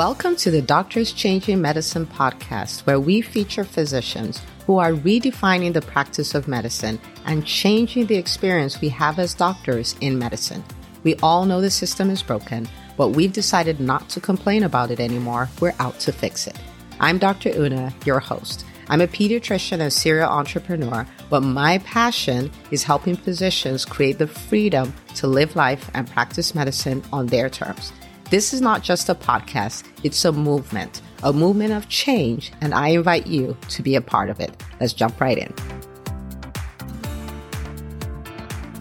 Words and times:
Welcome 0.00 0.34
to 0.36 0.50
the 0.50 0.62
Doctors 0.62 1.12
Changing 1.12 1.60
Medicine 1.60 2.06
podcast, 2.06 2.86
where 2.86 2.98
we 2.98 3.20
feature 3.20 3.64
physicians 3.64 4.40
who 4.64 4.78
are 4.78 4.92
redefining 4.92 5.74
the 5.74 5.82
practice 5.82 6.34
of 6.34 6.48
medicine 6.48 6.98
and 7.26 7.44
changing 7.44 8.06
the 8.06 8.16
experience 8.16 8.80
we 8.80 8.88
have 8.88 9.18
as 9.18 9.34
doctors 9.34 9.96
in 10.00 10.18
medicine. 10.18 10.64
We 11.02 11.16
all 11.16 11.44
know 11.44 11.60
the 11.60 11.68
system 11.68 12.08
is 12.08 12.22
broken, 12.22 12.66
but 12.96 13.08
we've 13.08 13.34
decided 13.34 13.78
not 13.78 14.08
to 14.08 14.20
complain 14.20 14.62
about 14.62 14.90
it 14.90 15.00
anymore. 15.00 15.50
We're 15.60 15.74
out 15.78 16.00
to 16.00 16.12
fix 16.12 16.46
it. 16.46 16.58
I'm 16.98 17.18
Dr. 17.18 17.50
Una, 17.50 17.92
your 18.06 18.20
host. 18.20 18.64
I'm 18.88 19.02
a 19.02 19.06
pediatrician 19.06 19.80
and 19.80 19.92
serial 19.92 20.30
entrepreneur, 20.30 21.06
but 21.28 21.42
my 21.42 21.76
passion 21.76 22.50
is 22.70 22.84
helping 22.84 23.16
physicians 23.16 23.84
create 23.84 24.16
the 24.16 24.26
freedom 24.26 24.94
to 25.16 25.26
live 25.26 25.56
life 25.56 25.90
and 25.92 26.10
practice 26.10 26.54
medicine 26.54 27.02
on 27.12 27.26
their 27.26 27.50
terms. 27.50 27.92
This 28.30 28.52
is 28.54 28.60
not 28.60 28.84
just 28.84 29.08
a 29.08 29.14
podcast, 29.16 29.82
it's 30.04 30.24
a 30.24 30.30
movement, 30.30 31.02
a 31.24 31.32
movement 31.32 31.72
of 31.72 31.88
change, 31.88 32.52
and 32.60 32.72
I 32.72 32.90
invite 32.90 33.26
you 33.26 33.56
to 33.70 33.82
be 33.82 33.96
a 33.96 34.00
part 34.00 34.30
of 34.30 34.38
it. 34.38 34.52
Let's 34.78 34.92
jump 34.92 35.20
right 35.20 35.36
in. 35.36 35.52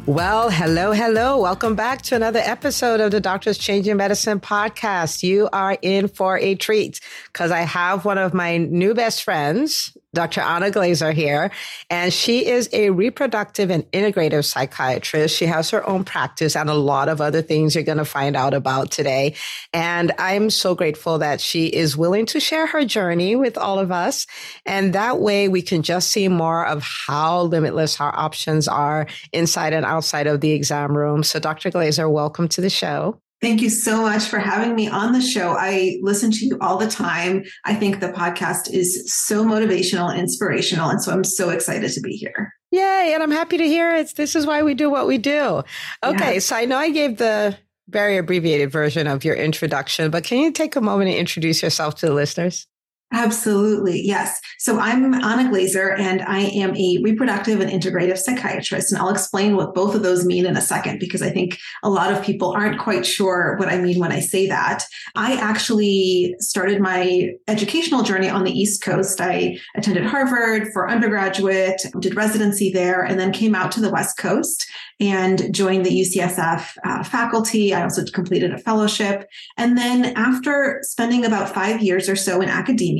Well, 0.05 0.51
hello, 0.51 0.91
hello. 0.91 1.41
Welcome 1.41 1.75
back 1.75 2.03
to 2.03 2.15
another 2.15 2.41
episode 2.43 2.99
of 2.99 3.09
the 3.09 3.19
Doctors 3.19 3.57
Changing 3.57 3.97
Medicine 3.97 4.39
podcast. 4.39 5.23
You 5.23 5.49
are 5.51 5.79
in 5.81 6.09
for 6.09 6.37
a 6.37 6.53
treat 6.53 6.99
because 7.33 7.49
I 7.49 7.61
have 7.61 8.05
one 8.05 8.19
of 8.19 8.35
my 8.35 8.57
new 8.57 8.93
best 8.93 9.23
friends, 9.23 9.97
Dr. 10.13 10.41
Anna 10.41 10.71
Glezer 10.71 11.13
here, 11.13 11.51
and 11.89 12.11
she 12.11 12.47
is 12.47 12.67
a 12.73 12.89
reproductive 12.89 13.69
and 13.69 13.83
integrative 13.91 14.43
psychiatrist. 14.43 15.35
She 15.35 15.45
has 15.45 15.69
her 15.69 15.87
own 15.87 16.03
practice 16.03 16.55
and 16.55 16.67
a 16.67 16.73
lot 16.73 17.09
of 17.09 17.21
other 17.21 17.43
things 17.43 17.75
you're 17.75 17.83
going 17.83 17.99
to 17.99 18.05
find 18.05 18.35
out 18.35 18.55
about 18.55 18.89
today. 18.89 19.35
And 19.71 20.11
I'm 20.17 20.49
so 20.49 20.73
grateful 20.73 21.19
that 21.19 21.41
she 21.41 21.67
is 21.67 21.95
willing 21.95 22.25
to 22.27 22.39
share 22.39 22.65
her 22.65 22.85
journey 22.85 23.35
with 23.35 23.55
all 23.55 23.77
of 23.77 23.91
us. 23.91 24.25
And 24.65 24.93
that 24.93 25.19
way 25.19 25.47
we 25.47 25.61
can 25.61 25.83
just 25.83 26.09
see 26.09 26.27
more 26.27 26.65
of 26.65 26.81
how 26.81 27.43
limitless 27.43 28.01
our 28.01 28.15
options 28.17 28.67
are 28.67 29.05
inside 29.31 29.73
and 29.73 29.85
outside 29.85 30.25
of 30.25 30.41
the 30.41 30.51
exam 30.51 30.97
room. 30.97 31.21
So 31.21 31.39
Dr. 31.39 31.69
Glezer, 31.69 32.09
welcome 32.09 32.47
to 32.49 32.61
the 32.61 32.69
show. 32.69 33.21
Thank 33.41 33.61
you 33.61 33.69
so 33.69 34.01
much 34.01 34.23
for 34.23 34.37
having 34.37 34.75
me 34.75 34.89
on 34.89 35.13
the 35.13 35.21
show. 35.21 35.55
I 35.57 35.97
listen 36.01 36.29
to 36.31 36.45
you 36.45 36.57
all 36.59 36.77
the 36.77 36.89
time. 36.89 37.43
I 37.63 37.73
think 37.73 38.01
the 38.01 38.09
podcast 38.09 38.69
is 38.69 39.13
so 39.13 39.45
motivational 39.45 40.09
and 40.09 40.19
inspirational. 40.19 40.89
And 40.89 41.01
so 41.01 41.13
I'm 41.13 41.23
so 41.23 41.49
excited 41.49 41.91
to 41.91 42.01
be 42.01 42.11
here. 42.11 42.53
Yay. 42.71 43.11
And 43.13 43.23
I'm 43.23 43.31
happy 43.31 43.57
to 43.57 43.65
hear 43.65 43.95
it. 43.95 44.15
This 44.15 44.35
is 44.35 44.45
why 44.45 44.61
we 44.63 44.73
do 44.73 44.89
what 44.89 45.07
we 45.07 45.17
do. 45.17 45.63
Okay. 46.03 46.33
Yeah. 46.33 46.39
So 46.39 46.55
I 46.55 46.65
know 46.65 46.77
I 46.77 46.89
gave 46.89 47.17
the 47.17 47.57
very 47.87 48.17
abbreviated 48.17 48.71
version 48.71 49.07
of 49.07 49.23
your 49.23 49.35
introduction, 49.35 50.11
but 50.11 50.23
can 50.23 50.39
you 50.39 50.51
take 50.51 50.75
a 50.75 50.81
moment 50.81 51.09
and 51.09 51.17
introduce 51.17 51.63
yourself 51.63 51.95
to 51.95 52.07
the 52.07 52.13
listeners? 52.13 52.67
Absolutely. 53.11 54.05
Yes. 54.05 54.39
So 54.59 54.79
I'm 54.79 55.15
Anna 55.15 55.49
Glezer 55.49 55.97
and 55.97 56.21
I 56.21 56.41
am 56.41 56.75
a 56.75 56.99
reproductive 57.01 57.59
and 57.59 57.71
integrative 57.71 58.19
psychiatrist. 58.19 58.91
And 58.91 59.01
I'll 59.01 59.09
explain 59.09 59.55
what 59.55 59.73
both 59.73 59.95
of 59.95 60.03
those 60.03 60.25
mean 60.25 60.45
in 60.45 60.55
a 60.55 60.61
second 60.61 60.99
because 60.99 61.23
I 61.23 61.31
think 61.31 61.57
a 61.81 61.89
lot 61.89 62.13
of 62.13 62.23
people 62.23 62.51
aren't 62.51 62.79
quite 62.79 63.07
sure 63.07 63.55
what 63.57 63.67
I 63.67 63.79
mean 63.79 63.99
when 63.99 64.11
I 64.11 64.19
say 64.19 64.47
that. 64.47 64.85
I 65.15 65.33
actually 65.37 66.35
started 66.39 66.81
my 66.81 67.31
educational 67.47 68.03
journey 68.03 68.29
on 68.29 68.43
the 68.43 68.51
East 68.51 68.83
Coast. 68.83 69.19
I 69.19 69.57
attended 69.75 70.05
Harvard 70.05 70.67
for 70.71 70.87
undergraduate, 70.87 71.81
did 71.99 72.15
residency 72.15 72.71
there, 72.71 73.01
and 73.01 73.19
then 73.19 73.31
came 73.31 73.55
out 73.55 73.71
to 73.71 73.81
the 73.81 73.89
West 73.89 74.17
Coast 74.17 74.69
and 74.99 75.53
joined 75.53 75.85
the 75.85 76.01
UCSF 76.01 76.77
uh, 76.83 77.03
faculty. 77.03 77.73
I 77.73 77.83
also 77.83 78.03
completed 78.05 78.53
a 78.53 78.57
fellowship. 78.57 79.27
And 79.57 79.77
then 79.77 80.13
after 80.17 80.79
spending 80.83 81.25
about 81.25 81.53
five 81.53 81.81
years 81.81 82.09
or 82.09 82.17
so 82.17 82.41
in 82.41 82.49
academia, 82.49 82.98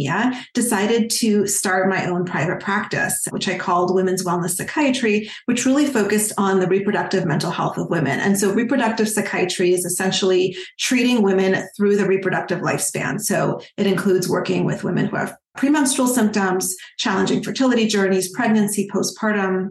decided 0.53 1.09
to 1.09 1.47
start 1.47 1.89
my 1.89 2.05
own 2.05 2.25
private 2.25 2.59
practice, 2.59 3.27
which 3.31 3.47
I 3.47 3.57
called 3.57 3.93
Women's 3.93 4.23
Wellness 4.23 4.51
Psychiatry, 4.51 5.29
which 5.45 5.65
really 5.65 5.85
focused 5.85 6.33
on 6.37 6.59
the 6.59 6.67
reproductive 6.67 7.25
mental 7.25 7.51
health 7.51 7.77
of 7.77 7.89
women. 7.89 8.19
And 8.19 8.39
so 8.39 8.53
reproductive 8.53 9.09
psychiatry 9.09 9.73
is 9.73 9.85
essentially 9.85 10.55
treating 10.77 11.21
women 11.21 11.67
through 11.75 11.97
the 11.97 12.05
reproductive 12.05 12.59
lifespan. 12.59 13.19
So 13.19 13.61
it 13.77 13.87
includes 13.87 14.29
working 14.29 14.65
with 14.65 14.83
women 14.83 15.07
who 15.07 15.17
have 15.17 15.35
premenstrual 15.57 16.07
symptoms, 16.07 16.75
challenging 16.97 17.43
fertility 17.43 17.87
journeys, 17.87 18.31
pregnancy, 18.31 18.87
postpartum, 18.93 19.69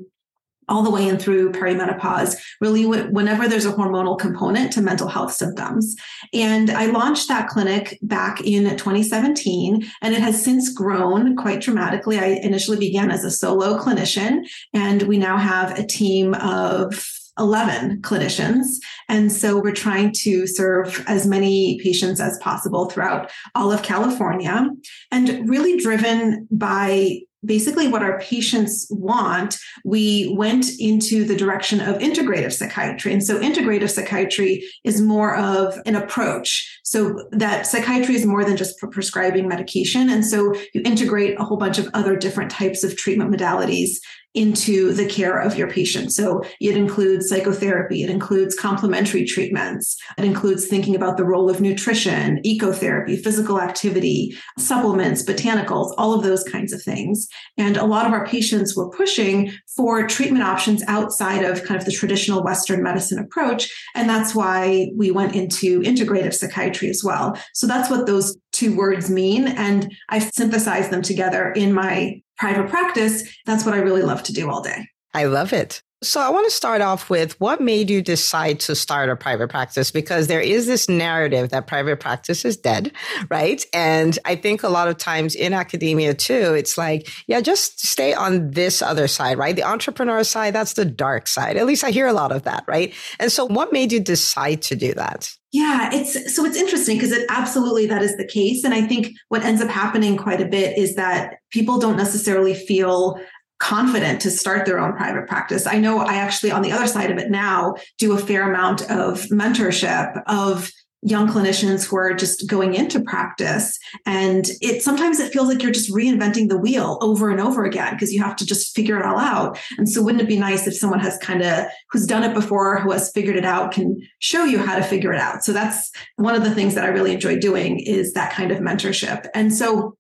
all 0.69 0.83
the 0.83 0.91
way 0.91 1.09
in 1.09 1.19
through 1.19 1.53
perimenopause, 1.53 2.37
really 2.61 2.85
whenever 2.85 3.49
there's 3.49 3.67
a 3.67 3.73
hormonal 3.73 4.19
component 4.19 4.73
to 4.73 4.81
mental 4.81 5.09
health 5.09 5.33
symptoms. 5.33 5.97
And 6.33 6.71
I 6.71 6.87
launched 6.87 7.29
that 7.29 7.49
clinic 7.49 7.99
back 8.03 8.41
in 8.41 8.65
2017, 8.77 9.87
and 10.03 10.15
it 10.15 10.21
has 10.21 10.43
since 10.43 10.73
grown 10.73 11.37
quite 11.37 11.61
dramatically. 11.61 12.19
I 12.19 12.39
initially 12.43 12.79
began 12.79 13.11
as 13.11 13.25
a 13.25 13.31
solo 13.31 13.79
clinician, 13.79 14.47
and 14.73 15.03
we 15.03 15.19
now 15.19 15.37
have 15.39 15.79
a 15.79 15.87
team 15.87 16.35
of 16.35 17.07
11 17.39 18.03
clinicians. 18.03 18.67
And 19.09 19.31
so 19.31 19.61
we're 19.61 19.73
trying 19.73 20.13
to 20.23 20.47
serve 20.47 21.05
as 21.07 21.27
many 21.27 21.79
patients 21.81 22.21
as 22.21 22.37
possible 22.39 22.91
throughout 22.91 23.31
all 23.55 23.71
of 23.71 23.83
California 23.83 24.69
and 25.13 25.49
really 25.49 25.77
driven 25.77 26.49
by 26.51 27.21
basically 27.45 27.89
what 27.89 28.03
our 28.03 28.19
patients 28.21 28.87
want, 28.91 29.57
we 29.85 30.35
went 30.37 30.67
into 30.79 31.25
the 31.25 31.37
direction 31.37 31.81
of 31.81 31.99
integrative 31.99 32.53
psychiatry. 32.53 33.13
And 33.13 33.25
so 33.25 33.39
integrative 33.41 33.91
psychiatry 33.91 34.65
is 34.85 35.01
more 35.01 35.37
of 35.37 35.79
an 35.87 35.95
approach. 35.95 36.81
So 36.83 37.29
that 37.33 37.67
psychiatry 37.67 38.15
is 38.15 38.27
more 38.27 38.45
than 38.45 38.57
just 38.57 38.79
prescribing 38.79 39.47
medication. 39.47 40.11
And 40.11 40.27
so 40.27 40.55
you 40.75 40.83
integrate 40.85 41.39
a 41.39 41.45
whole 41.45 41.59
bunch 41.59 41.79
of 41.79 41.89
other 41.95 42.17
different 42.17 42.51
types 42.51 42.83
of 42.83 42.97
treatment 42.97 43.33
modalities 43.33 43.99
into 44.39 44.93
the 44.93 45.07
care 45.07 45.41
of 45.41 45.59
your 45.59 45.69
patient. 45.69 46.13
So 46.13 46.45
it 46.61 46.77
includes 46.77 47.29
psychotherapy, 47.29 48.05
it 48.05 48.11
includes 48.11 48.55
complementary 48.55 49.25
treatments, 49.25 49.97
it 50.17 50.25
includes 50.25 50.69
thinking 50.69 50.95
about 50.95 51.17
the 51.17 51.25
role 51.25 51.51
of 51.51 51.61
nutrition, 51.61 52.41
ecotherapy, 52.45 53.21
physical 53.21 53.61
activity, 53.61 54.37
supplements, 54.57 55.25
botanicals, 55.25 55.93
all 55.99 56.15
of 56.15 56.23
those 56.23 56.45
kinds 56.45 56.73
of 56.73 56.81
things. 56.81 57.27
And 57.57 57.77
a 57.77 57.85
lot 57.85 58.07
of 58.07 58.13
our 58.13 58.25
patients 58.25 58.77
were 58.77 58.89
pushing 58.91 59.53
for 59.77 60.07
treatment 60.07 60.45
options 60.45 60.85
outside 60.87 61.45
of 61.45 61.65
kind 61.65 61.81
of 61.81 61.85
the 61.85 61.93
traditional 61.93 62.45
Western 62.45 62.81
medicine 62.81 63.19
approach. 63.19 63.69
And 63.97 64.09
that's 64.09 64.37
why 64.37 64.91
we 64.97 65.11
went 65.11 65.35
into 65.35 65.81
integrative 65.81 66.33
psychiatry 66.33 66.89
as 66.89 67.03
well. 67.05 67.37
So 67.55 67.67
that's 67.67 67.91
what 67.91 68.07
those 68.07 68.39
two 68.53 68.77
words 68.77 69.11
mean. 69.11 69.49
And 69.49 69.93
I've 70.09 70.31
synthesized 70.35 70.91
them 70.91 71.03
together 71.03 71.51
in 71.51 71.73
my 71.73 72.23
private 72.39 72.69
practice, 72.69 73.25
that's 73.47 73.65
what 73.65 73.75
I 73.75 73.79
really 73.79 74.03
love 74.03 74.23
to 74.25 74.33
do 74.33 74.51
all 74.51 74.63
day. 74.63 74.89
I 75.15 75.25
love 75.25 75.53
it. 75.53 75.83
So 76.01 76.21
I 76.21 76.29
want 76.29 76.47
to 76.47 76.51
start 76.51 76.81
off 76.81 77.11
with 77.11 77.39
what 77.41 77.61
made 77.61 77.91
you 77.91 78.01
decide 78.03 78.61
to 78.61 78.77
start 78.77 79.09
a 79.11 79.17
private 79.17 79.49
practice? 79.49 79.91
Because 79.91 80.29
there 80.29 80.41
is 80.41 80.67
this 80.67 80.89
narrative 80.89 81.51
that 81.51 81.67
private 81.67 81.99
practice 81.99 82.45
is 82.45 82.57
dead, 82.57 82.93
right? 83.31 83.65
And 83.75 84.17
I 84.25 84.37
think 84.37 84.63
a 84.63 84.69
lot 84.69 84.87
of 84.87 84.97
times 84.97 85.35
in 85.35 85.53
academia 85.53 86.15
too, 86.15 86.55
it's 86.55 86.79
like, 86.79 87.09
yeah, 87.27 87.41
just 87.41 87.85
stay 87.85 88.15
on 88.15 88.53
this 88.53 88.81
other 88.81 89.09
side, 89.09 89.39
right? 89.39 89.57
The 89.57 89.65
entrepreneur 89.65 90.23
side, 90.23 90.55
that's 90.55 90.75
the 90.75 90.85
dark 90.85 91.27
side. 91.27 91.57
At 91.57 91.67
least 91.67 91.83
I 91.83 91.91
hear 91.91 92.07
a 92.07 92.13
lot 92.13 92.31
of 92.31 92.45
that, 92.45 92.63
right? 92.69 92.95
And 93.19 93.33
so 93.33 93.47
what 93.47 93.73
made 93.73 93.91
you 93.91 93.99
decide 93.99 94.63
to 94.63 94.77
do 94.77 94.95
that? 94.95 95.29
Yeah, 95.51 95.89
it's 95.95 96.37
so 96.37 96.45
it's 96.45 96.59
interesting 96.59 96.97
because 96.97 97.11
it 97.11 97.25
absolutely 97.31 97.87
that 97.87 98.03
is 98.03 98.17
the 98.19 98.27
case. 98.27 98.65
And 98.65 98.75
I 98.75 98.83
think 98.83 99.13
what 99.29 99.43
ends 99.45 99.63
up 99.63 99.71
happening 99.71 100.17
quite 100.19 100.43
a 100.43 100.47
bit 100.47 100.77
is 100.77 100.95
that 100.97 101.39
people 101.51 101.79
don't 101.79 101.97
necessarily 101.97 102.53
feel 102.55 103.19
confident 103.59 104.21
to 104.23 104.31
start 104.31 104.67
their 104.67 104.79
own 104.79 104.95
private 104.95 105.27
practice. 105.27 105.67
I 105.67 105.79
know 105.79 105.99
I 105.99 106.15
actually, 106.15 106.51
on 106.51 106.63
the 106.63 106.73
other 106.73 106.87
side 106.87 107.11
of 107.11 107.19
it 107.19 107.31
now, 107.31 107.75
do 107.99 108.13
a 108.13 108.19
fair 108.19 108.49
amount 108.49 108.83
of 108.91 109.23
mentorship 109.31 110.23
of 110.27 110.71
young 111.03 111.29
clinicians 111.29 111.87
who 111.87 111.97
are 111.97 112.13
just 112.13 112.49
going 112.49 112.75
into 112.75 113.01
practice. 113.01 113.79
And 114.05 114.49
it 114.61 114.83
sometimes 114.83 115.21
it 115.21 115.33
feels 115.33 115.47
like 115.49 115.63
you're 115.63 115.71
just 115.71 115.93
reinventing 115.93 116.49
the 116.49 116.59
wheel 116.59 116.99
over 117.01 117.31
and 117.31 117.41
over 117.41 117.65
again 117.65 117.95
because 117.95 118.13
you 118.13 118.21
have 118.23 118.35
to 118.37 118.47
just 118.47 118.75
figure 118.75 118.99
it 118.99 119.05
all 119.05 119.19
out. 119.19 119.59
And 119.77 119.89
so 119.89 120.03
wouldn't 120.03 120.23
it 120.23 120.29
be 120.29 120.39
nice 120.39 120.67
if 120.67 120.77
someone 120.77 120.99
has 120.99 121.17
kind 121.19 121.43
of 121.43 121.67
who's 121.91 122.07
done 122.07 122.25
it 122.25 122.35
before 122.35 122.81
who 122.81 122.91
has 122.91 123.13
figured 123.13 123.37
it 123.37 123.45
out 123.45 123.71
can 123.71 124.01
show 124.19 124.45
you 124.45 124.59
how 124.59 124.77
to 124.77 124.83
figure 124.83 125.13
it 125.13 125.21
out? 125.21 125.45
So 125.45 125.53
that's 125.53 125.93
one 126.17 126.35
of 126.35 126.43
the 126.43 126.55
things 126.55 126.75
that 126.75 126.85
i 126.85 126.89
really 126.89 127.13
enjoy 127.13 127.39
doing 127.39 127.79
is 127.79 128.13
that 128.15 128.33
kind 128.33 128.51
of 128.51 128.59
mentorship. 128.59 129.29
And 129.35 129.55
so 129.55 129.97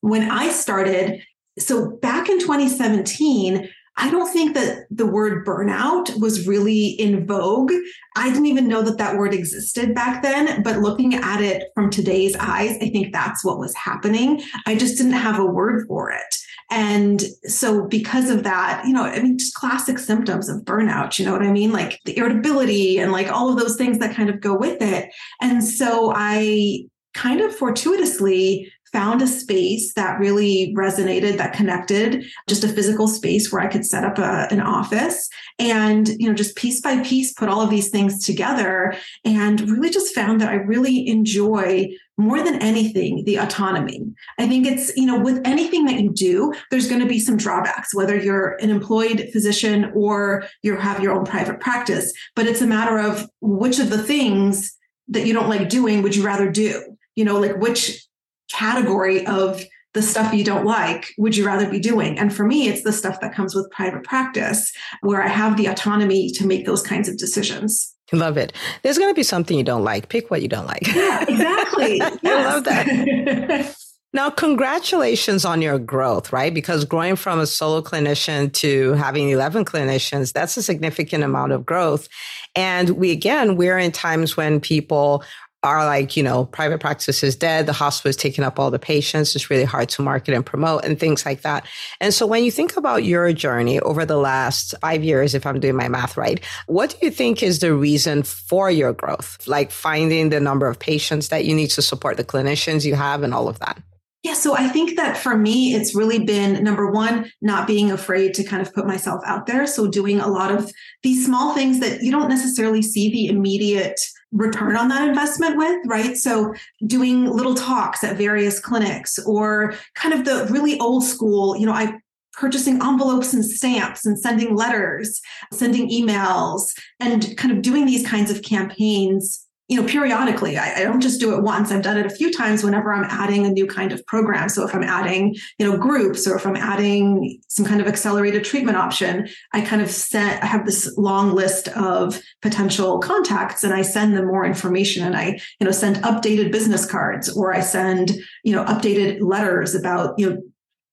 when 0.00 0.30
i 0.30 0.50
started 0.50 1.22
so 1.58 1.90
back 2.02 2.28
in 2.28 2.38
2017 2.38 3.68
I 3.98 4.10
don't 4.10 4.30
think 4.30 4.54
that 4.54 4.86
the 4.90 5.06
word 5.06 5.46
burnout 5.46 6.20
was 6.20 6.46
really 6.46 6.88
in 6.88 7.26
vogue. 7.26 7.72
I 8.14 8.28
didn't 8.28 8.46
even 8.46 8.68
know 8.68 8.82
that 8.82 8.98
that 8.98 9.16
word 9.16 9.32
existed 9.32 9.94
back 9.94 10.22
then, 10.22 10.62
but 10.62 10.80
looking 10.80 11.14
at 11.14 11.40
it 11.40 11.68
from 11.74 11.88
today's 11.88 12.36
eyes, 12.36 12.76
I 12.82 12.90
think 12.90 13.12
that's 13.12 13.42
what 13.42 13.58
was 13.58 13.74
happening. 13.74 14.42
I 14.66 14.76
just 14.76 14.98
didn't 14.98 15.12
have 15.12 15.38
a 15.38 15.46
word 15.46 15.86
for 15.88 16.10
it. 16.10 16.36
And 16.70 17.22
so 17.44 17.86
because 17.86 18.28
of 18.28 18.42
that, 18.42 18.84
you 18.86 18.92
know, 18.92 19.04
I 19.04 19.22
mean, 19.22 19.38
just 19.38 19.54
classic 19.54 19.98
symptoms 19.98 20.48
of 20.48 20.62
burnout, 20.62 21.18
you 21.18 21.24
know 21.24 21.32
what 21.32 21.42
I 21.42 21.52
mean? 21.52 21.72
Like 21.72 22.00
the 22.04 22.18
irritability 22.18 22.98
and 22.98 23.12
like 23.12 23.28
all 23.28 23.48
of 23.48 23.58
those 23.58 23.76
things 23.76 23.98
that 24.00 24.14
kind 24.14 24.28
of 24.28 24.40
go 24.40 24.54
with 24.54 24.82
it. 24.82 25.10
And 25.40 25.64
so 25.64 26.12
I 26.14 26.86
kind 27.14 27.40
of 27.40 27.54
fortuitously 27.56 28.70
found 28.96 29.20
a 29.20 29.26
space 29.26 29.92
that 29.92 30.18
really 30.18 30.72
resonated 30.74 31.36
that 31.36 31.52
connected 31.52 32.24
just 32.48 32.64
a 32.64 32.68
physical 32.68 33.06
space 33.06 33.52
where 33.52 33.60
i 33.60 33.66
could 33.66 33.84
set 33.84 34.04
up 34.04 34.16
a, 34.16 34.48
an 34.50 34.58
office 34.58 35.28
and 35.58 36.08
you 36.18 36.26
know 36.26 36.34
just 36.34 36.56
piece 36.56 36.80
by 36.80 36.98
piece 37.02 37.34
put 37.34 37.50
all 37.50 37.60
of 37.60 37.68
these 37.68 37.90
things 37.90 38.24
together 38.24 38.96
and 39.26 39.60
really 39.68 39.90
just 39.90 40.14
found 40.14 40.40
that 40.40 40.48
i 40.48 40.54
really 40.54 41.06
enjoy 41.08 41.86
more 42.18 42.42
than 42.42 42.62
anything 42.62 43.24
the 43.24 43.36
autonomy. 43.36 44.02
I 44.38 44.48
think 44.48 44.66
it's 44.66 44.96
you 44.96 45.04
know 45.04 45.20
with 45.20 45.42
anything 45.44 45.84
that 45.84 46.00
you 46.00 46.10
do 46.10 46.54
there's 46.70 46.88
going 46.88 47.02
to 47.02 47.06
be 47.06 47.20
some 47.20 47.36
drawbacks 47.36 47.94
whether 47.94 48.16
you're 48.16 48.56
an 48.62 48.70
employed 48.70 49.28
physician 49.32 49.92
or 49.94 50.46
you 50.62 50.76
have 50.76 51.02
your 51.02 51.12
own 51.12 51.26
private 51.26 51.60
practice 51.60 52.10
but 52.34 52.46
it's 52.46 52.62
a 52.62 52.66
matter 52.66 52.98
of 52.98 53.28
which 53.42 53.78
of 53.78 53.90
the 53.90 54.02
things 54.02 54.74
that 55.08 55.26
you 55.26 55.34
don't 55.34 55.50
like 55.50 55.68
doing 55.68 56.00
would 56.00 56.16
you 56.16 56.24
rather 56.24 56.50
do? 56.50 56.96
You 57.14 57.26
know 57.26 57.38
like 57.38 57.58
which 57.58 58.05
category 58.52 59.26
of 59.26 59.64
the 59.94 60.02
stuff 60.02 60.34
you 60.34 60.44
don't 60.44 60.66
like 60.66 61.14
would 61.16 61.36
you 61.36 61.46
rather 61.46 61.68
be 61.68 61.80
doing? 61.80 62.18
And 62.18 62.34
for 62.34 62.44
me, 62.44 62.68
it's 62.68 62.82
the 62.82 62.92
stuff 62.92 63.20
that 63.20 63.34
comes 63.34 63.54
with 63.54 63.70
private 63.70 64.04
practice 64.04 64.72
where 65.00 65.22
I 65.22 65.28
have 65.28 65.56
the 65.56 65.66
autonomy 65.66 66.30
to 66.32 66.46
make 66.46 66.66
those 66.66 66.82
kinds 66.82 67.08
of 67.08 67.16
decisions. 67.16 67.94
Love 68.12 68.36
it. 68.36 68.52
There's 68.82 68.98
going 68.98 69.10
to 69.10 69.14
be 69.14 69.22
something 69.22 69.56
you 69.56 69.64
don't 69.64 69.82
like. 69.82 70.08
Pick 70.08 70.30
what 70.30 70.42
you 70.42 70.48
don't 70.48 70.66
like. 70.66 70.86
Yeah, 70.86 71.24
exactly. 71.26 72.00
I 72.02 72.18
love 72.24 72.64
that. 72.64 73.74
Now, 74.12 74.30
congratulations 74.30 75.44
on 75.44 75.60
your 75.60 75.78
growth, 75.78 76.32
right? 76.32 76.54
Because 76.54 76.86
growing 76.86 77.16
from 77.16 77.38
a 77.38 77.46
solo 77.46 77.82
clinician 77.82 78.50
to 78.54 78.94
having 78.94 79.28
11 79.28 79.66
clinicians, 79.66 80.32
that's 80.32 80.56
a 80.56 80.62
significant 80.62 81.22
amount 81.22 81.52
of 81.52 81.66
growth. 81.66 82.08
And 82.54 82.90
we, 82.90 83.10
again, 83.10 83.56
we're 83.56 83.76
in 83.76 83.92
times 83.92 84.34
when 84.34 84.58
people 84.58 85.22
are 85.66 85.84
like, 85.84 86.16
you 86.16 86.22
know, 86.22 86.44
private 86.46 86.80
practice 86.80 87.22
is 87.22 87.36
dead. 87.36 87.66
The 87.66 87.72
hospital 87.72 88.10
is 88.10 88.16
taking 88.16 88.44
up 88.44 88.58
all 88.58 88.70
the 88.70 88.78
patients. 88.78 89.34
It's 89.34 89.50
really 89.50 89.64
hard 89.64 89.88
to 89.90 90.02
market 90.02 90.34
and 90.34 90.46
promote 90.46 90.84
and 90.84 90.98
things 90.98 91.26
like 91.26 91.42
that. 91.42 91.66
And 92.00 92.14
so 92.14 92.26
when 92.26 92.44
you 92.44 92.50
think 92.50 92.76
about 92.76 93.04
your 93.04 93.32
journey 93.32 93.80
over 93.80 94.06
the 94.06 94.16
last 94.16 94.74
five 94.80 95.02
years, 95.02 95.34
if 95.34 95.44
I'm 95.44 95.60
doing 95.60 95.76
my 95.76 95.88
math 95.88 96.16
right, 96.16 96.42
what 96.66 96.90
do 96.90 97.04
you 97.04 97.10
think 97.10 97.42
is 97.42 97.58
the 97.58 97.74
reason 97.74 98.22
for 98.22 98.70
your 98.70 98.92
growth? 98.92 99.46
Like 99.46 99.70
finding 99.70 100.30
the 100.30 100.40
number 100.40 100.68
of 100.68 100.78
patients 100.78 101.28
that 101.28 101.44
you 101.44 101.54
need 101.54 101.70
to 101.70 101.82
support 101.82 102.16
the 102.16 102.24
clinicians 102.24 102.84
you 102.84 102.94
have 102.94 103.22
and 103.22 103.34
all 103.34 103.48
of 103.48 103.58
that? 103.58 103.82
Yeah, 104.22 104.34
so 104.34 104.56
I 104.56 104.68
think 104.68 104.96
that 104.96 105.16
for 105.16 105.36
me, 105.36 105.74
it's 105.74 105.94
really 105.94 106.18
been 106.18 106.64
number 106.64 106.90
one, 106.90 107.30
not 107.40 107.68
being 107.68 107.92
afraid 107.92 108.34
to 108.34 108.42
kind 108.42 108.60
of 108.60 108.74
put 108.74 108.84
myself 108.84 109.22
out 109.24 109.46
there. 109.46 109.68
So 109.68 109.86
doing 109.86 110.18
a 110.18 110.26
lot 110.26 110.50
of 110.50 110.72
these 111.04 111.24
small 111.24 111.54
things 111.54 111.78
that 111.78 112.02
you 112.02 112.10
don't 112.10 112.28
necessarily 112.28 112.82
see 112.82 113.08
the 113.10 113.26
immediate 113.28 114.00
return 114.32 114.76
on 114.76 114.88
that 114.88 115.08
investment 115.08 115.56
with, 115.56 115.80
right? 115.86 116.16
So 116.16 116.54
doing 116.86 117.26
little 117.26 117.54
talks 117.54 118.04
at 118.04 118.16
various 118.16 118.58
clinics 118.58 119.18
or 119.20 119.74
kind 119.94 120.14
of 120.14 120.24
the 120.24 120.46
really 120.52 120.78
old 120.80 121.04
school, 121.04 121.56
you 121.56 121.66
know, 121.66 121.72
I 121.72 121.98
purchasing 122.32 122.82
envelopes 122.82 123.32
and 123.32 123.44
stamps 123.44 124.04
and 124.04 124.18
sending 124.18 124.54
letters, 124.54 125.20
sending 125.52 125.88
emails, 125.88 126.72
and 127.00 127.36
kind 127.38 127.56
of 127.56 127.62
doing 127.62 127.86
these 127.86 128.06
kinds 128.06 128.30
of 128.30 128.42
campaigns 128.42 129.45
you 129.68 129.80
know, 129.80 129.86
periodically. 129.88 130.56
I, 130.56 130.74
I, 130.76 130.82
don't 130.84 131.00
just 131.00 131.18
do 131.18 131.34
it 131.34 131.42
once. 131.42 131.72
I've 131.72 131.82
done 131.82 131.96
it 131.96 132.06
a 132.06 132.10
few 132.10 132.32
times 132.32 132.62
whenever 132.62 132.92
I'm 132.92 133.04
adding 133.04 133.44
a 133.44 133.50
new 133.50 133.66
kind 133.66 133.92
of 133.92 134.04
program. 134.06 134.48
So 134.48 134.64
if 134.64 134.74
I'm 134.74 134.84
adding, 134.84 135.34
you 135.58 135.68
know, 135.68 135.76
groups 135.76 136.26
or 136.26 136.36
if 136.36 136.46
I'm 136.46 136.56
adding 136.56 137.40
some 137.48 137.64
kind 137.64 137.80
of 137.80 137.88
accelerated 137.88 138.44
treatment 138.44 138.76
option, 138.76 139.28
I 139.52 139.62
kind 139.62 139.82
of 139.82 139.90
send, 139.90 140.40
I 140.40 140.46
have 140.46 140.66
this 140.66 140.96
long 140.96 141.32
list 141.32 141.68
of 141.68 142.20
potential 142.42 143.00
contacts 143.00 143.64
and 143.64 143.74
I 143.74 143.82
send 143.82 144.16
them 144.16 144.26
more 144.26 144.46
information 144.46 145.04
and 145.04 145.16
I, 145.16 145.40
you 145.58 145.64
know, 145.64 145.72
send 145.72 145.96
updated 145.96 146.52
business 146.52 146.86
cards 146.86 147.28
or 147.28 147.52
I 147.52 147.60
send, 147.60 148.12
you 148.44 148.52
know, 148.52 148.64
updated 148.66 149.20
letters 149.20 149.74
about, 149.74 150.16
you 150.16 150.30
know, 150.30 150.42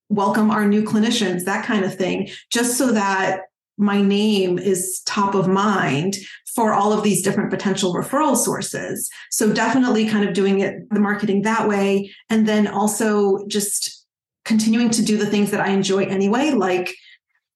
welcome 0.08 0.50
our 0.50 0.66
new 0.66 0.82
clinicians, 0.82 1.44
that 1.44 1.64
kind 1.64 1.84
of 1.84 1.94
thing, 1.94 2.28
just 2.50 2.76
so 2.76 2.92
that 2.92 3.42
my 3.76 4.00
name 4.00 4.58
is 4.58 5.02
top 5.06 5.34
of 5.34 5.48
mind 5.48 6.16
for 6.54 6.72
all 6.72 6.92
of 6.92 7.02
these 7.02 7.22
different 7.22 7.50
potential 7.50 7.92
referral 7.94 8.36
sources. 8.36 9.10
So 9.30 9.52
definitely 9.52 10.08
kind 10.08 10.26
of 10.28 10.34
doing 10.34 10.60
it, 10.60 10.88
the 10.90 11.00
marketing 11.00 11.42
that 11.42 11.68
way. 11.68 12.12
And 12.30 12.46
then 12.46 12.68
also 12.68 13.44
just 13.46 14.06
continuing 14.44 14.90
to 14.90 15.02
do 15.02 15.16
the 15.16 15.26
things 15.26 15.50
that 15.50 15.60
I 15.60 15.70
enjoy 15.70 16.04
anyway, 16.04 16.50
like 16.50 16.94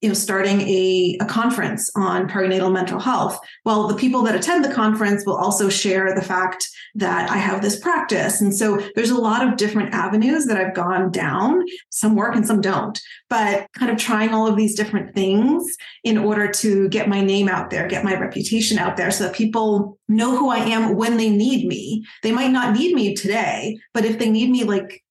you 0.00 0.09
know 0.09 0.15
starting 0.15 0.61
a, 0.62 1.17
a 1.21 1.25
conference 1.27 1.91
on 1.97 2.29
perinatal 2.29 2.73
mental 2.73 3.00
health. 3.00 3.39
Well 3.65 3.89
the 3.89 3.97
people 3.97 4.23
that 4.23 4.35
attend 4.35 4.65
the 4.65 4.73
conference 4.73 5.25
will 5.27 5.37
also 5.37 5.69
share 5.69 6.15
the 6.15 6.23
fact 6.23 6.67
that 6.95 7.31
i 7.31 7.37
have 7.37 7.62
this 7.62 7.79
practice. 7.79 8.41
And 8.41 8.56
so 8.56 8.81
there's 8.95 9.11
a 9.11 9.21
lot 9.21 9.47
of 9.47 9.56
different 9.56 9.95
avenues 9.95 10.47
that 10.47 10.56
i've 10.56 10.75
gone 10.75 11.11
down. 11.11 11.65
Some 11.91 12.15
work 12.15 12.35
and 12.35 12.47
some 12.47 12.61
don't. 12.61 12.99
But 13.29 13.67
kind 13.73 13.91
of 13.91 13.99
trying 13.99 14.31
all 14.31 14.47
of 14.47 14.56
these 14.56 14.75
different 14.75 15.15
things 15.15 15.77
in 16.05 16.17
order 16.17 16.49
to 16.49 16.89
get 16.89 17.09
my 17.09 17.21
name 17.21 17.49
out 17.49 17.71
there 17.71 17.89
get 17.89 18.05
my 18.05 18.19
reputation 18.19 18.79
out 18.79 18.97
there 18.97 19.11
so 19.11 19.25
that 19.25 19.35
people 19.35 19.99
know 20.09 20.37
who 20.37 20.49
i 20.49 20.59
am 20.59 20.97
when 20.97 21.17
they 21.17 21.31
need 21.31 21.67
me. 21.67 22.05
They 22.23 22.33
might 22.33 22.53
not 22.53 22.77
need 22.77 22.94
me 22.94 23.15
today 23.15 23.79
but 23.94 24.05
if 24.05 24.19
they 24.19 24.31
need 24.31 24.51
me 24.51 24.65
like 24.65 25.03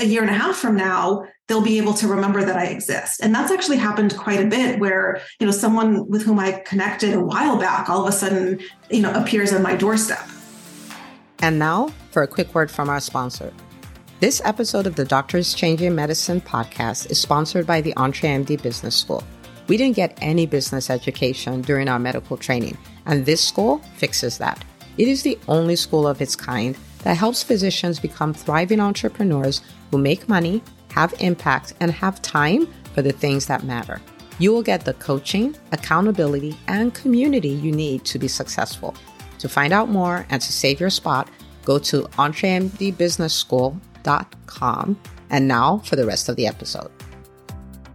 a 0.00 0.04
year 0.04 0.22
and 0.22 0.30
a 0.30 0.34
half 0.34 0.56
from 0.56 0.76
now 0.76 1.24
they'll 1.46 1.62
be 1.62 1.78
able 1.78 1.94
to 1.94 2.08
remember 2.08 2.44
that 2.44 2.56
I 2.56 2.66
exist. 2.66 3.20
And 3.22 3.34
that's 3.34 3.52
actually 3.52 3.76
happened 3.76 4.16
quite 4.16 4.40
a 4.40 4.46
bit 4.46 4.80
where, 4.80 5.20
you 5.38 5.46
know, 5.46 5.52
someone 5.52 6.08
with 6.08 6.22
whom 6.22 6.38
I 6.38 6.62
connected 6.66 7.14
a 7.14 7.20
while 7.20 7.58
back 7.58 7.88
all 7.88 8.02
of 8.02 8.08
a 8.08 8.12
sudden, 8.12 8.60
you 8.90 9.02
know, 9.02 9.12
appears 9.12 9.52
on 9.52 9.62
my 9.62 9.76
doorstep. 9.76 10.26
And 11.40 11.58
now 11.58 11.88
for 12.10 12.22
a 12.22 12.26
quick 12.26 12.54
word 12.54 12.70
from 12.70 12.88
our 12.88 13.00
sponsor. 13.00 13.52
This 14.20 14.40
episode 14.44 14.86
of 14.86 14.96
the 14.96 15.04
Doctors 15.04 15.52
Changing 15.52 15.94
Medicine 15.94 16.40
podcast 16.40 17.10
is 17.10 17.20
sponsored 17.20 17.66
by 17.66 17.80
the 17.80 17.92
EntreMD 17.94 18.62
Business 18.62 18.96
School. 18.96 19.22
We 19.68 19.76
didn't 19.76 19.96
get 19.96 20.18
any 20.22 20.46
business 20.46 20.88
education 20.88 21.60
during 21.60 21.88
our 21.88 21.98
medical 21.98 22.36
training, 22.36 22.78
and 23.06 23.26
this 23.26 23.46
school 23.46 23.78
fixes 23.96 24.38
that. 24.38 24.64
It 24.96 25.08
is 25.08 25.22
the 25.22 25.38
only 25.46 25.76
school 25.76 26.06
of 26.06 26.22
its 26.22 26.36
kind 26.36 26.76
that 27.02 27.16
helps 27.16 27.42
physicians 27.42 28.00
become 28.00 28.32
thriving 28.32 28.80
entrepreneurs 28.80 29.60
who 29.94 30.02
make 30.02 30.28
money 30.28 30.60
have 30.94 31.14
impact, 31.20 31.74
and 31.80 31.90
have 31.90 32.22
time 32.22 32.66
for 32.94 33.02
the 33.02 33.12
things 33.12 33.44
that 33.46 33.64
matter. 33.64 34.00
You 34.38 34.52
will 34.52 34.62
get 34.62 34.84
the 34.84 34.94
coaching, 34.94 35.56
accountability, 35.72 36.56
and 36.68 36.94
community 36.94 37.48
you 37.48 37.72
need 37.72 38.04
to 38.06 38.18
be 38.18 38.28
successful. 38.28 38.94
To 39.40 39.48
find 39.48 39.72
out 39.72 39.88
more 39.88 40.24
and 40.30 40.40
to 40.40 40.52
save 40.52 40.78
your 40.80 40.90
spot, 40.90 41.28
go 41.64 41.80
to 41.80 42.02
entremdbusinessschool.com. 42.02 45.00
And 45.30 45.48
now 45.48 45.78
for 45.78 45.96
the 45.96 46.06
rest 46.06 46.28
of 46.28 46.36
the 46.36 46.46
episode. 46.46 46.92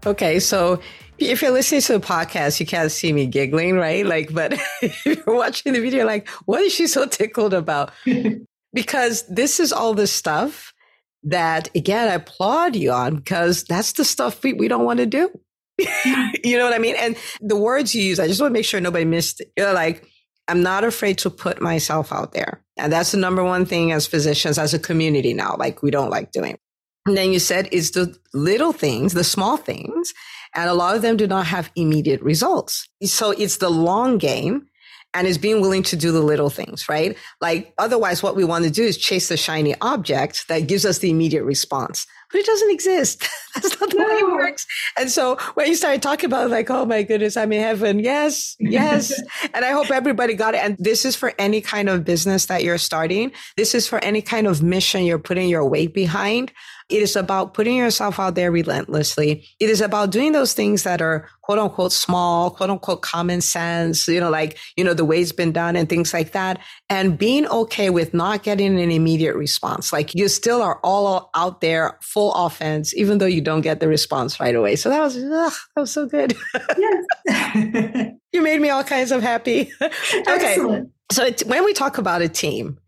Okay, 0.06 0.40
so 0.40 0.82
if 1.18 1.42
you're 1.42 1.52
listening 1.52 1.80
to 1.82 2.00
the 2.00 2.06
podcast, 2.06 2.60
you 2.60 2.66
can't 2.66 2.92
see 2.92 3.14
me 3.14 3.28
giggling, 3.28 3.76
right? 3.76 4.06
Like, 4.06 4.34
but 4.34 4.54
if 4.82 5.06
you're 5.06 5.24
watching 5.26 5.72
the 5.74 5.80
video, 5.80 6.06
like, 6.06 6.28
what 6.46 6.62
is 6.62 6.74
she 6.74 6.88
so 6.88 7.06
tickled 7.06 7.54
about? 7.54 7.92
because 8.74 9.26
this 9.28 9.62
is 9.62 9.74
all 9.74 9.94
this 9.94 10.12
stuff 10.12 10.74
that 11.24 11.70
again, 11.76 12.08
I 12.08 12.16
applaud 12.16 12.76
you 12.76 12.92
on 12.92 13.18
because 13.18 13.64
that's 13.64 13.94
the 13.94 14.06
stuff 14.06 14.42
we, 14.44 14.54
we 14.54 14.68
don't 14.68 14.86
want 14.86 15.00
to 15.00 15.06
do. 15.06 15.30
you 16.44 16.58
know 16.58 16.66
what 16.66 16.74
I 16.74 16.80
mean? 16.80 16.96
And 16.98 17.16
the 17.42 17.58
words 17.58 17.96
you 17.96 18.04
use, 18.04 18.20
I 18.20 18.28
just 18.28 18.42
want 18.42 18.52
to 18.52 18.54
make 18.54 18.66
sure 18.66 18.82
nobody 18.82 19.06
missed 19.06 19.42
it. 19.42 19.52
You're 19.58 19.74
like, 19.74 20.06
I'm 20.48 20.64
not 20.64 20.84
afraid 20.84 21.20
to 21.20 21.30
put 21.30 21.62
myself 21.62 22.12
out 22.12 22.34
there. 22.34 22.64
And 22.78 22.92
that's 22.92 23.12
the 23.12 23.18
number 23.18 23.44
one 23.44 23.66
thing 23.66 23.92
as 23.92 24.08
physicians, 24.08 24.58
as 24.58 24.74
a 24.74 24.80
community 24.80 25.34
now, 25.34 25.56
like 25.58 25.84
we 25.84 25.92
don't 25.92 26.10
like 26.10 26.32
doing. 26.32 26.58
And 27.06 27.16
then 27.16 27.32
you 27.32 27.40
said 27.40 27.70
it's 27.72 27.92
the 27.92 28.18
little 28.34 28.74
things, 28.74 29.14
the 29.14 29.24
small 29.24 29.58
things, 29.58 30.14
and 30.56 30.70
a 30.70 30.74
lot 30.74 30.96
of 30.96 31.02
them 31.02 31.18
do 31.18 31.28
not 31.28 31.46
have 31.46 31.72
immediate 31.76 32.22
results. 32.22 32.90
So 33.04 33.32
it's 33.32 33.58
the 33.58 33.70
long 33.70 34.18
game 34.18 34.68
and 35.14 35.28
is 35.28 35.38
being 35.38 35.62
willing 35.62 35.84
to 35.84 35.96
do 35.96 36.12
the 36.12 36.22
little 36.22 36.50
things, 36.50 36.88
right? 36.88 37.18
Like 37.42 37.74
otherwise 37.78 38.22
what 38.22 38.36
we 38.36 38.44
want 38.44 38.66
to 38.66 38.70
do 38.70 38.84
is 38.84 38.98
chase 38.98 39.30
the 39.30 39.38
shiny 39.38 39.76
object 39.82 40.48
that 40.48 40.68
gives 40.68 40.86
us 40.86 41.00
the 41.00 41.10
immediate 41.10 41.44
response. 41.44 42.06
But 42.32 42.42
it 42.42 42.46
doesn't 42.46 42.70
exist. 42.70 43.28
That's 43.56 43.82
not 43.82 43.90
the 43.90 43.98
no. 43.98 44.06
way 44.06 44.14
it 44.14 44.32
works. 44.32 44.68
And 45.00 45.10
so 45.10 45.38
when 45.56 45.68
you 45.68 45.74
started 45.74 46.04
talking 46.04 46.28
about 46.28 46.46
it, 46.46 46.50
like, 46.50 46.70
oh 46.70 46.86
my 46.86 47.02
goodness, 47.02 47.36
I'm 47.36 47.52
in 47.52 47.62
heaven. 47.62 47.98
Yes, 47.98 48.56
yes. 48.60 49.20
and 49.54 49.66
I 49.66 49.72
hope 49.72 49.90
everybody 49.90 50.36
got 50.36 50.54
it. 50.54 50.64
And 50.64 50.78
this 50.78 51.06
is 51.06 51.16
for 51.16 51.34
any 51.40 51.60
kind 51.60 51.90
of 51.90 52.06
business 52.06 52.46
that 52.46 52.64
you're 52.64 52.78
starting. 52.78 53.32
This 53.58 53.74
is 53.74 53.88
for 53.88 53.98
any 54.04 54.22
kind 54.22 54.46
of 54.46 54.62
mission 54.62 55.06
you're 55.06 55.18
putting 55.18 55.50
your 55.50 55.68
weight 55.68 55.94
behind. 55.94 56.52
It 56.90 57.04
is 57.04 57.16
about 57.16 57.54
putting 57.54 57.78
yourself 57.78 58.20
out 58.20 58.34
there 58.34 58.52
relentlessly. 58.52 59.48
It 59.60 59.70
is 59.70 59.80
about 59.80 60.10
doing 60.10 60.32
those 60.32 60.54
things 60.54 60.84
that 60.84 61.02
are 61.02 61.30
quote 61.44 61.60
unquote 61.60 61.92
small, 61.92 62.50
quote 62.50 62.72
unquote 62.72 63.02
common 63.02 63.42
sense, 63.42 64.08
you 64.08 64.20
know, 64.20 64.32
like, 64.32 64.58
you 64.76 64.84
know, 64.84 64.96
the 64.96 65.06
way 65.06 65.22
it's 65.22 65.32
been 65.32 65.52
done 65.52 65.76
and 65.76 65.88
things 65.88 66.14
like 66.14 66.32
that. 66.32 66.60
And 66.90 67.18
being 67.18 67.48
okay 67.48 67.92
with 67.92 68.14
not 68.14 68.42
getting 68.42 68.80
an 68.80 68.92
immediate 68.92 69.36
response. 69.36 69.94
Like 69.94 70.16
you 70.16 70.28
still 70.28 70.64
are 70.64 70.80
all 70.84 71.30
out 71.36 71.62
there 71.62 71.98
full 72.02 72.34
offense, 72.34 72.96
even 72.96 73.20
though 73.20 73.28
you 73.28 73.42
don't 73.42 73.62
get 73.62 73.80
the 73.80 73.88
response 73.88 74.40
right 74.40 74.56
away. 74.56 74.76
So 74.76 74.90
that 74.90 75.02
was, 75.02 75.16
ugh, 75.16 75.54
that 75.76 75.82
was 75.82 75.92
so 75.92 76.08
good. 76.08 76.36
Yes. 76.78 78.14
you 78.34 78.42
made 78.42 78.62
me 78.62 78.70
all 78.70 78.84
kinds 78.84 79.12
of 79.12 79.22
happy. 79.22 79.72
okay. 79.82 80.24
Excellent. 80.28 80.92
So 81.12 81.30
when 81.46 81.66
we 81.66 81.74
talk 81.74 81.98
about 81.98 82.22
a 82.22 82.30
team, 82.30 82.80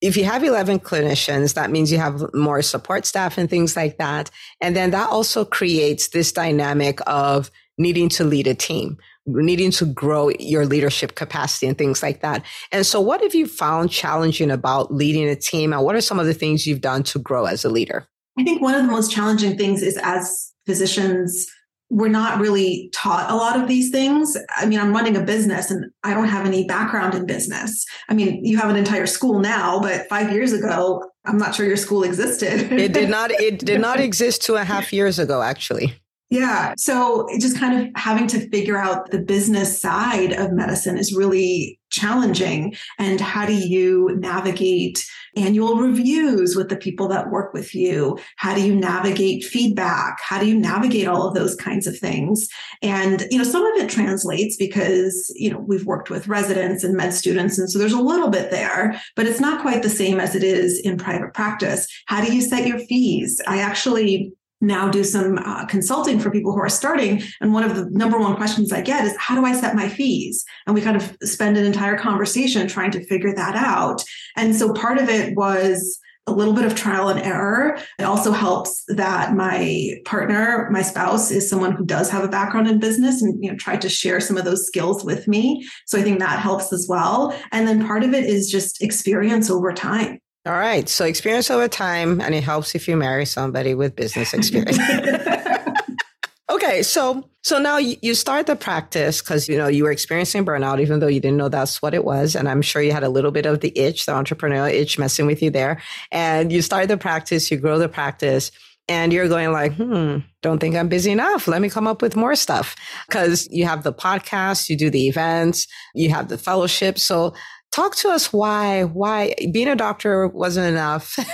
if 0.00 0.16
you 0.16 0.24
have 0.24 0.42
11 0.42 0.80
clinicians, 0.80 1.54
that 1.54 1.70
means 1.70 1.92
you 1.92 1.98
have 1.98 2.32
more 2.32 2.62
support 2.62 3.04
staff 3.04 3.36
and 3.36 3.50
things 3.50 3.76
like 3.76 3.98
that. 3.98 4.30
And 4.60 4.74
then 4.74 4.90
that 4.92 5.10
also 5.10 5.44
creates 5.44 6.08
this 6.08 6.32
dynamic 6.32 7.00
of 7.06 7.50
needing 7.76 8.08
to 8.10 8.24
lead 8.24 8.46
a 8.46 8.54
team, 8.54 8.96
needing 9.26 9.70
to 9.72 9.84
grow 9.86 10.30
your 10.38 10.66
leadership 10.66 11.14
capacity 11.14 11.66
and 11.66 11.76
things 11.76 12.02
like 12.02 12.20
that. 12.20 12.44
And 12.72 12.86
so 12.86 13.00
what 13.00 13.22
have 13.22 13.34
you 13.34 13.46
found 13.46 13.90
challenging 13.90 14.50
about 14.50 14.92
leading 14.92 15.28
a 15.28 15.36
team? 15.36 15.72
And 15.72 15.84
what 15.84 15.94
are 15.94 16.00
some 16.00 16.18
of 16.18 16.26
the 16.26 16.34
things 16.34 16.66
you've 16.66 16.80
done 16.80 17.02
to 17.04 17.18
grow 17.18 17.44
as 17.44 17.64
a 17.64 17.70
leader? 17.70 18.06
I 18.38 18.44
think 18.44 18.62
one 18.62 18.74
of 18.74 18.82
the 18.82 18.90
most 18.90 19.12
challenging 19.12 19.58
things 19.58 19.82
is 19.82 19.98
as 20.02 20.52
physicians, 20.66 21.46
we're 21.90 22.08
not 22.08 22.40
really 22.40 22.88
taught 22.94 23.28
a 23.30 23.34
lot 23.34 23.60
of 23.60 23.66
these 23.66 23.90
things. 23.90 24.36
I 24.56 24.64
mean, 24.64 24.78
I'm 24.78 24.92
running 24.92 25.16
a 25.16 25.20
business 25.20 25.70
and 25.72 25.90
I 26.04 26.14
don't 26.14 26.28
have 26.28 26.46
any 26.46 26.64
background 26.64 27.14
in 27.14 27.26
business. 27.26 27.84
I 28.08 28.14
mean, 28.14 28.44
you 28.44 28.56
have 28.58 28.70
an 28.70 28.76
entire 28.76 29.06
school 29.06 29.40
now, 29.40 29.80
but 29.80 30.08
five 30.08 30.32
years 30.32 30.52
ago, 30.52 31.04
I'm 31.24 31.36
not 31.36 31.54
sure 31.54 31.66
your 31.66 31.76
school 31.76 32.04
existed. 32.04 32.72
it 32.72 32.92
did 32.92 33.10
not. 33.10 33.32
It 33.32 33.58
did 33.58 33.80
not 33.80 33.98
exist 34.08 34.42
two 34.42 34.54
and 34.54 34.62
a 34.62 34.64
half 34.64 34.92
years 34.92 35.18
ago, 35.18 35.42
actually. 35.42 35.94
Yeah. 36.30 36.74
So 36.78 37.26
just 37.40 37.58
kind 37.58 37.80
of 37.80 37.92
having 37.96 38.28
to 38.28 38.48
figure 38.50 38.78
out 38.78 39.10
the 39.10 39.18
business 39.18 39.80
side 39.80 40.32
of 40.32 40.52
medicine 40.52 40.96
is 40.96 41.12
really 41.12 41.80
challenging. 41.90 42.76
And 43.00 43.20
how 43.20 43.46
do 43.46 43.52
you 43.52 44.16
navigate 44.16 45.04
annual 45.36 45.76
reviews 45.76 46.54
with 46.54 46.68
the 46.68 46.76
people 46.76 47.08
that 47.08 47.30
work 47.30 47.52
with 47.52 47.74
you? 47.74 48.16
How 48.36 48.54
do 48.54 48.62
you 48.62 48.76
navigate 48.76 49.42
feedback? 49.42 50.20
How 50.22 50.38
do 50.38 50.46
you 50.46 50.56
navigate 50.56 51.08
all 51.08 51.26
of 51.26 51.34
those 51.34 51.56
kinds 51.56 51.88
of 51.88 51.98
things? 51.98 52.46
And, 52.80 53.26
you 53.32 53.38
know, 53.38 53.44
some 53.44 53.66
of 53.66 53.82
it 53.82 53.90
translates 53.90 54.56
because, 54.56 55.32
you 55.34 55.50
know, 55.50 55.58
we've 55.66 55.84
worked 55.84 56.10
with 56.10 56.28
residents 56.28 56.84
and 56.84 56.96
med 56.96 57.12
students. 57.12 57.58
And 57.58 57.68
so 57.68 57.76
there's 57.76 57.92
a 57.92 58.00
little 58.00 58.30
bit 58.30 58.52
there, 58.52 59.00
but 59.16 59.26
it's 59.26 59.40
not 59.40 59.62
quite 59.62 59.82
the 59.82 59.88
same 59.88 60.20
as 60.20 60.36
it 60.36 60.44
is 60.44 60.78
in 60.78 60.96
private 60.96 61.34
practice. 61.34 61.88
How 62.06 62.24
do 62.24 62.32
you 62.32 62.40
set 62.40 62.68
your 62.68 62.78
fees? 62.78 63.40
I 63.48 63.58
actually 63.58 64.32
now 64.60 64.88
do 64.88 65.02
some 65.04 65.38
uh, 65.38 65.64
consulting 65.66 66.18
for 66.18 66.30
people 66.30 66.52
who 66.52 66.60
are 66.60 66.68
starting. 66.68 67.22
And 67.40 67.52
one 67.52 67.64
of 67.64 67.76
the 67.76 67.88
number 67.90 68.18
one 68.18 68.36
questions 68.36 68.72
I 68.72 68.82
get 68.82 69.04
is, 69.04 69.16
how 69.18 69.34
do 69.34 69.44
I 69.44 69.52
set 69.52 69.74
my 69.74 69.88
fees? 69.88 70.44
And 70.66 70.74
we 70.74 70.82
kind 70.82 70.96
of 70.96 71.16
spend 71.22 71.56
an 71.56 71.64
entire 71.64 71.96
conversation 71.96 72.68
trying 72.68 72.90
to 72.92 73.04
figure 73.06 73.34
that 73.34 73.56
out. 73.56 74.02
And 74.36 74.54
so 74.54 74.72
part 74.72 74.98
of 74.98 75.08
it 75.08 75.36
was 75.36 75.98
a 76.26 76.32
little 76.32 76.54
bit 76.54 76.64
of 76.64 76.74
trial 76.74 77.08
and 77.08 77.20
error. 77.20 77.78
It 77.98 78.04
also 78.04 78.30
helps 78.30 78.84
that 78.88 79.34
my 79.34 79.94
partner, 80.04 80.68
my 80.70 80.82
spouse, 80.82 81.30
is 81.30 81.48
someone 81.48 81.72
who 81.72 81.84
does 81.84 82.10
have 82.10 82.22
a 82.22 82.28
background 82.28 82.68
in 82.68 82.78
business 82.78 83.22
and 83.22 83.42
you 83.42 83.50
know 83.50 83.56
tried 83.56 83.80
to 83.82 83.88
share 83.88 84.20
some 84.20 84.36
of 84.36 84.44
those 84.44 84.66
skills 84.66 85.04
with 85.04 85.26
me. 85.26 85.66
So 85.86 85.98
I 85.98 86.02
think 86.02 86.20
that 86.20 86.38
helps 86.38 86.72
as 86.72 86.86
well. 86.88 87.34
And 87.52 87.66
then 87.66 87.84
part 87.84 88.04
of 88.04 88.14
it 88.14 88.24
is 88.24 88.50
just 88.50 88.82
experience 88.82 89.50
over 89.50 89.72
time. 89.72 90.20
All 90.46 90.54
right. 90.54 90.88
So 90.88 91.04
experience 91.04 91.50
over 91.50 91.68
time, 91.68 92.20
and 92.20 92.34
it 92.34 92.42
helps 92.42 92.74
if 92.74 92.88
you 92.88 92.96
marry 92.96 93.26
somebody 93.26 93.74
with 93.74 93.94
business 93.94 94.32
experience. 94.32 94.78
okay. 96.50 96.82
So, 96.82 97.28
so 97.42 97.58
now 97.58 97.76
you 97.76 98.14
start 98.14 98.46
the 98.46 98.56
practice 98.56 99.20
because, 99.20 99.48
you 99.48 99.58
know, 99.58 99.68
you 99.68 99.84
were 99.84 99.90
experiencing 99.90 100.46
burnout, 100.46 100.80
even 100.80 101.00
though 101.00 101.08
you 101.08 101.20
didn't 101.20 101.36
know 101.36 101.50
that's 101.50 101.82
what 101.82 101.92
it 101.92 102.04
was. 102.04 102.34
And 102.34 102.48
I'm 102.48 102.62
sure 102.62 102.80
you 102.80 102.92
had 102.92 103.04
a 103.04 103.10
little 103.10 103.30
bit 103.30 103.44
of 103.44 103.60
the 103.60 103.76
itch, 103.78 104.06
the 104.06 104.12
entrepreneurial 104.12 104.72
itch 104.72 104.98
messing 104.98 105.26
with 105.26 105.42
you 105.42 105.50
there. 105.50 105.82
And 106.10 106.50
you 106.50 106.62
start 106.62 106.88
the 106.88 106.96
practice, 106.96 107.50
you 107.50 107.58
grow 107.58 107.78
the 107.78 107.88
practice 107.88 108.50
and 108.88 109.12
you're 109.12 109.28
going 109.28 109.52
like, 109.52 109.74
hmm, 109.74 110.18
don't 110.42 110.58
think 110.58 110.74
I'm 110.74 110.88
busy 110.88 111.12
enough. 111.12 111.46
Let 111.46 111.62
me 111.62 111.70
come 111.70 111.86
up 111.86 112.02
with 112.02 112.16
more 112.16 112.34
stuff 112.34 112.74
because 113.06 113.46
you 113.50 113.64
have 113.64 113.84
the 113.84 113.92
podcast, 113.92 114.68
you 114.68 114.76
do 114.76 114.90
the 114.90 115.06
events, 115.06 115.68
you 115.94 116.10
have 116.10 116.28
the 116.28 116.36
fellowship. 116.36 116.98
So 116.98 117.34
talk 117.72 117.94
to 117.96 118.08
us 118.08 118.32
why 118.32 118.84
why 118.84 119.34
being 119.52 119.68
a 119.68 119.76
doctor 119.76 120.26
wasn't 120.28 120.66
enough 120.66 121.18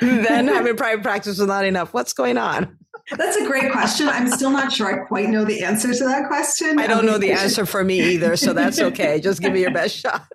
then 0.00 0.48
having 0.48 0.76
private 0.76 1.02
practice 1.02 1.38
was 1.38 1.48
not 1.48 1.64
enough. 1.64 1.94
What's 1.94 2.12
going 2.12 2.38
on? 2.38 2.76
That's 3.16 3.36
a 3.36 3.46
great 3.46 3.70
question. 3.70 4.08
I'm 4.08 4.28
still 4.28 4.50
not 4.50 4.72
sure 4.72 4.92
i 4.92 5.06
quite 5.06 5.28
know 5.28 5.44
the 5.44 5.62
answer 5.62 5.94
to 5.94 6.04
that 6.04 6.26
question. 6.26 6.78
I 6.78 6.88
don't 6.88 7.06
know 7.06 7.14
um, 7.14 7.20
the 7.20 7.32
answer 7.32 7.64
for 7.64 7.84
me 7.84 8.00
either 8.00 8.36
so 8.36 8.52
that's 8.52 8.80
okay. 8.80 9.20
Just 9.20 9.40
give 9.40 9.52
me 9.52 9.60
your 9.60 9.70
best 9.70 9.96
shot. 9.96 10.26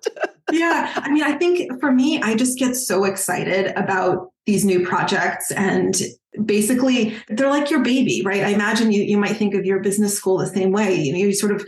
Yeah 0.51 0.91
i 0.95 1.09
mean 1.09 1.23
i 1.23 1.37
think 1.37 1.79
for 1.79 1.93
me 1.93 2.21
i 2.21 2.35
just 2.35 2.59
get 2.59 2.75
so 2.75 3.05
excited 3.05 3.67
about 3.77 4.33
these 4.45 4.65
new 4.65 4.85
projects 4.85 5.49
and 5.51 5.95
basically 6.43 7.15
they're 7.29 7.49
like 7.49 7.69
your 7.69 7.81
baby 7.81 8.21
right? 8.25 8.43
I 8.43 8.49
imagine 8.49 8.91
you 8.91 9.01
you 9.01 9.17
might 9.17 9.37
think 9.37 9.53
of 9.53 9.65
your 9.65 9.79
business 9.79 10.17
school 10.17 10.37
the 10.37 10.47
same 10.47 10.71
way. 10.71 10.95
You 10.95 11.13
know 11.13 11.19
you 11.19 11.33
sort 11.33 11.53
of 11.53 11.65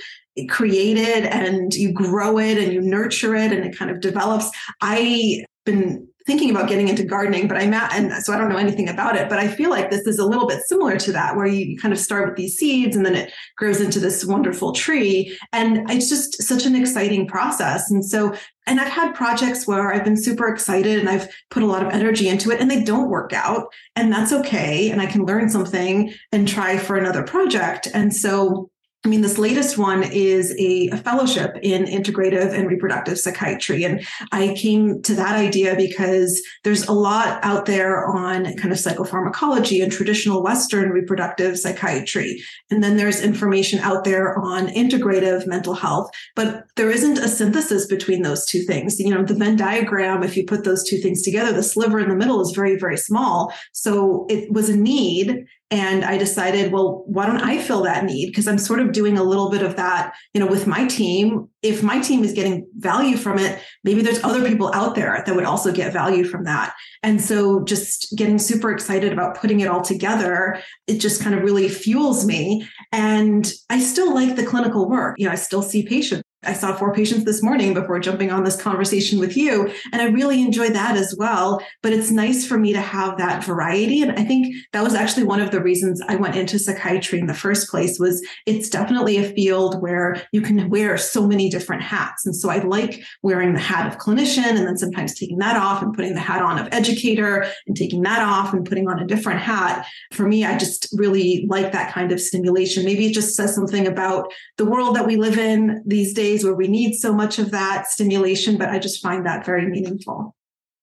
create 0.50 0.98
it 0.98 1.25
and 1.25 1.74
you 1.74 1.92
grow 1.92 2.38
it 2.40 2.58
and 2.58 2.74
you 2.74 2.82
nurture 2.82 3.36
it 3.36 3.52
and 3.52 3.63
it 3.63 3.78
kind 3.78 3.92
of 3.92 4.00
develops 4.00 4.50
i've 4.82 5.46
been 5.66 6.08
thinking 6.25 6.50
about 6.50 6.70
getting 6.70 6.88
into 6.88 7.04
gardening 7.04 7.48
but 7.48 7.58
i'm 7.58 7.74
at 7.74 7.94
and 7.94 8.12
so 8.24 8.34
i 8.34 8.38
don't 8.38 8.50
know 8.50 8.58
anything 8.58 8.90
about 8.90 9.16
it 9.16 9.30
but 9.30 9.38
i 9.38 9.48
feel 9.48 9.70
like 9.70 9.92
this 9.92 10.08
is 10.08 10.18
a 10.18 10.25
little 10.25 10.48
bit 10.48 10.60
similar 10.66 10.98
to 10.98 11.12
that 11.12 11.36
where 11.36 11.46
you 11.46 11.78
kind 11.78 11.94
of 11.94 12.00
start 12.00 12.28
with 12.28 12.36
these 12.36 12.56
seeds 12.56 12.96
and 12.96 13.06
then 13.06 13.16
it 13.16 13.32
grows 13.58 13.80
into 13.80 14.00
this 14.00 14.25
wonderful 14.25 14.72
tree 14.74 15.38
and 15.52 15.90
it's 15.92 16.10
just 16.10 16.42
such 16.42 16.66
an 16.66 16.75
exciting 16.75 17.28
process 17.28 17.92
and 17.92 18.04
so 18.04 18.34
and 18.66 18.80
I've 18.80 18.88
had 18.88 19.13
projects 19.13 19.68
where 19.68 19.94
I've 19.94 20.06
been 20.06 20.16
super 20.16 20.48
excited 20.48 20.98
and 20.98 21.10
I've 21.10 21.28
put 21.50 21.63
a 21.63 21.66
lot 21.66 21.86
of 21.86 21.92
energy 21.92 22.30
into 22.30 22.50
it 22.50 22.62
and 22.62 22.72
they 22.72 22.82
don't 22.82 23.10
work 23.10 23.34
out. 23.34 23.68
And 23.98 24.10
that's 24.10 24.32
okay. 24.32 24.90
And 24.90 25.02
I 25.02 25.06
can 25.06 25.25
learn 25.25 25.50
something 25.50 26.13
and 26.32 26.48
try 26.48 26.78
for 26.78 26.96
another 26.96 27.24
project. 27.24 27.90
And 27.94 28.16
so 28.16 28.70
I 29.05 29.10
mean, 29.10 29.22
this 29.22 29.38
latest 29.38 29.77
one 29.77 30.03
is 30.03 30.55
a, 30.57 30.88
a, 30.88 30.98
fellowship 30.98 31.57
in 31.62 31.83
integrative 31.83 32.53
and 32.53 32.69
reproductive 32.69 33.19
psychiatry. 33.19 33.83
And 33.83 34.05
I 34.31 34.55
came 34.57 35.01
to 35.01 35.13
that 35.15 35.36
idea 35.36 35.75
because 35.75 36.41
there's 36.63 36.88
a 36.88 36.93
lot 36.93 37.43
out 37.43 37.65
there 37.65 38.07
on 38.07 38.45
kind 38.55 38.72
of 38.72 38.79
psychopharmacology 38.79 39.83
and 39.83 39.91
traditional 39.91 40.41
Western 40.41 40.91
reproductive 40.91 41.60
psychiatry. 41.60 42.41
And 42.72 42.81
then 42.81 42.95
there's 42.95 43.22
information 43.22 43.79
out 43.79 44.05
there 44.05 44.39
on 44.39 44.67
integrative 44.67 45.45
mental 45.48 45.74
health, 45.74 46.10
but 46.33 46.63
there 46.77 46.89
isn't 46.89 47.17
a 47.17 47.27
synthesis 47.27 47.86
between 47.88 48.22
those 48.22 48.45
two 48.45 48.62
things. 48.62 49.01
You 49.01 49.13
know, 49.13 49.24
the 49.24 49.36
Venn 49.36 49.57
diagram, 49.57 50.24
if 50.24 50.38
you 50.38 50.45
put 50.45 50.63
those 50.63 50.88
two 50.88 50.98
things 50.98 51.24
together, 51.24 51.51
the 51.51 51.62
sliver 51.62 52.00
in 52.00 52.07
the 52.07 52.15
middle 52.15 52.39
is 52.39 52.51
very, 52.51 52.77
very 52.77 52.98
small. 52.98 53.53
So 53.74 54.25
it 54.29 54.50
was 54.50 54.69
a 54.69 54.77
need 54.77 55.45
and 55.74 56.06
I 56.06 56.20
decided, 56.20 56.72
well, 56.72 57.03
why 57.08 57.25
don't 57.25 57.42
I 57.42 57.58
fill 57.58 57.82
that 57.82 58.06
need? 58.06 58.27
Because 58.27 58.48
I'm 58.48 58.60
sort 58.60 58.80
of 58.80 58.92
doing 58.92 59.18
a 59.18 59.24
little 59.24 59.50
bit 59.50 59.63
of 59.63 59.75
that, 59.75 60.13
you 60.32 60.39
know, 60.39 60.46
with 60.46 60.68
my 60.68 60.86
team. 60.86 61.50
If 61.63 61.82
my 61.82 62.00
team 62.00 62.24
is 62.24 62.32
getting 62.32 62.68
value 62.77 63.18
from 63.18 63.39
it, 63.39 63.60
maybe 63.84 64.03
there's 64.03 64.24
other 64.24 64.48
people 64.48 64.72
out 64.75 64.94
there 64.94 65.24
that 65.25 65.36
would 65.36 65.46
also 65.46 65.72
get 65.72 65.92
value 65.92 66.25
from 66.25 66.44
that. 66.44 66.75
And 67.01 67.20
so 67.20 67.63
just 67.63 68.13
getting 68.15 68.38
super 68.38 68.72
excited 68.72 69.12
about 69.12 69.36
putting 69.36 69.62
it 69.62 69.68
all 69.68 69.82
together, 69.82 70.62
it 70.86 71.00
just 71.00 71.24
kind 71.24 71.36
of 71.36 71.42
really 71.42 71.68
fuels 71.68 72.24
me. 72.24 72.70
And 72.92 73.51
I 73.72 73.80
still 73.80 74.13
like 74.13 74.36
the 74.36 74.46
clinical 74.46 74.88
work. 74.88 75.15
You 75.18 75.25
know, 75.25 75.32
I 75.32 75.38
still 75.38 75.63
see 75.63 75.82
patients. 75.82 76.24
I 76.46 76.54
saw 76.54 76.76
four 76.76 76.94
patients 76.94 77.26
this 77.26 77.42
morning 77.42 77.74
before 77.74 78.00
jumping 78.00 78.32
on 78.32 78.44
this 78.44 78.62
conversation 78.62 79.20
with 79.20 79.38
you. 79.38 79.72
And 79.92 80.02
I 80.02 80.06
really 80.06 80.42
enjoy 80.42 80.70
that 80.70 80.98
as 80.98 81.16
well. 81.18 81.62
But 81.82 81.94
it's 81.94 82.12
nice 82.12 82.46
for 82.46 82.58
me 82.58 82.74
to 82.74 82.82
have 82.82 83.18
that 83.18 83.44
variety. 83.44 84.02
And 84.02 84.12
I 84.12 84.24
think 84.24 84.56
that 84.74 84.84
was 84.84 84.94
actually 84.94 85.24
one 85.24 85.40
of 85.40 85.52
the 85.52 85.62
reasons 85.62 86.02
I 86.08 86.16
went 86.16 86.36
into 86.36 86.60
psychiatry 86.60 87.20
in 87.20 87.28
the 87.28 87.34
first 87.34 87.70
place 87.70 88.00
was 88.00 88.26
it's 88.46 88.70
definitely 88.70 89.18
a 89.18 89.32
field 89.34 89.82
where 89.82 90.22
you 90.32 90.42
can 90.42 90.70
wear 90.70 90.98
so 90.98 91.26
many 91.26 91.50
different 91.50 91.82
hats. 91.82 92.26
And 92.26 92.36
so 92.36 92.50
I 92.50 92.60
like 92.60 93.02
wearing 93.22 93.54
the 93.54 93.60
hat 93.60 93.88
of 93.88 94.00
clinician 94.00 94.44
and 94.44 94.68
then 94.68 94.78
sometimes 94.78 95.18
taking 95.18 95.38
that 95.38 95.56
off 95.56 95.82
and 95.82 95.94
putting 95.94 96.14
the 96.14 96.20
hat 96.20 96.42
on 96.42 96.60
of 96.60 96.68
educator 96.72 97.46
and 97.68 97.76
taking 97.76 98.02
that 98.04 98.22
off 98.22 98.54
and 98.54 98.66
putting 98.66 98.88
on 98.88 99.00
a 99.00 99.08
different 99.08 99.40
hat. 99.40 99.86
For 100.12 100.28
me, 100.28 100.46
I 100.46 100.58
just 100.58 100.88
really 100.94 101.46
like 101.50 101.72
that 101.72 101.94
kind 101.94 102.12
of 102.12 102.20
stimulation. 102.20 102.86
Maybe 102.86 103.08
it 103.08 103.14
just 103.14 103.36
says 103.36 103.56
something 103.56 103.88
about 103.88 104.32
the 104.58 104.66
world 104.66 104.96
that 104.96 105.08
we 105.08 105.16
live 105.16 105.38
in 105.38 105.82
these 105.86 106.14
days 106.14 106.33
days 106.34 106.44
where 106.44 106.54
we 106.54 106.68
need 106.68 106.96
so 106.96 107.13
much 107.13 107.40
of 107.40 107.52
that 107.52 107.88
stimulation, 107.88 108.58
but 108.58 108.70
I 108.70 108.80
just 108.80 109.02
find 109.02 109.25
that 109.25 109.46
very 109.46 109.66
meaningful. 109.68 110.36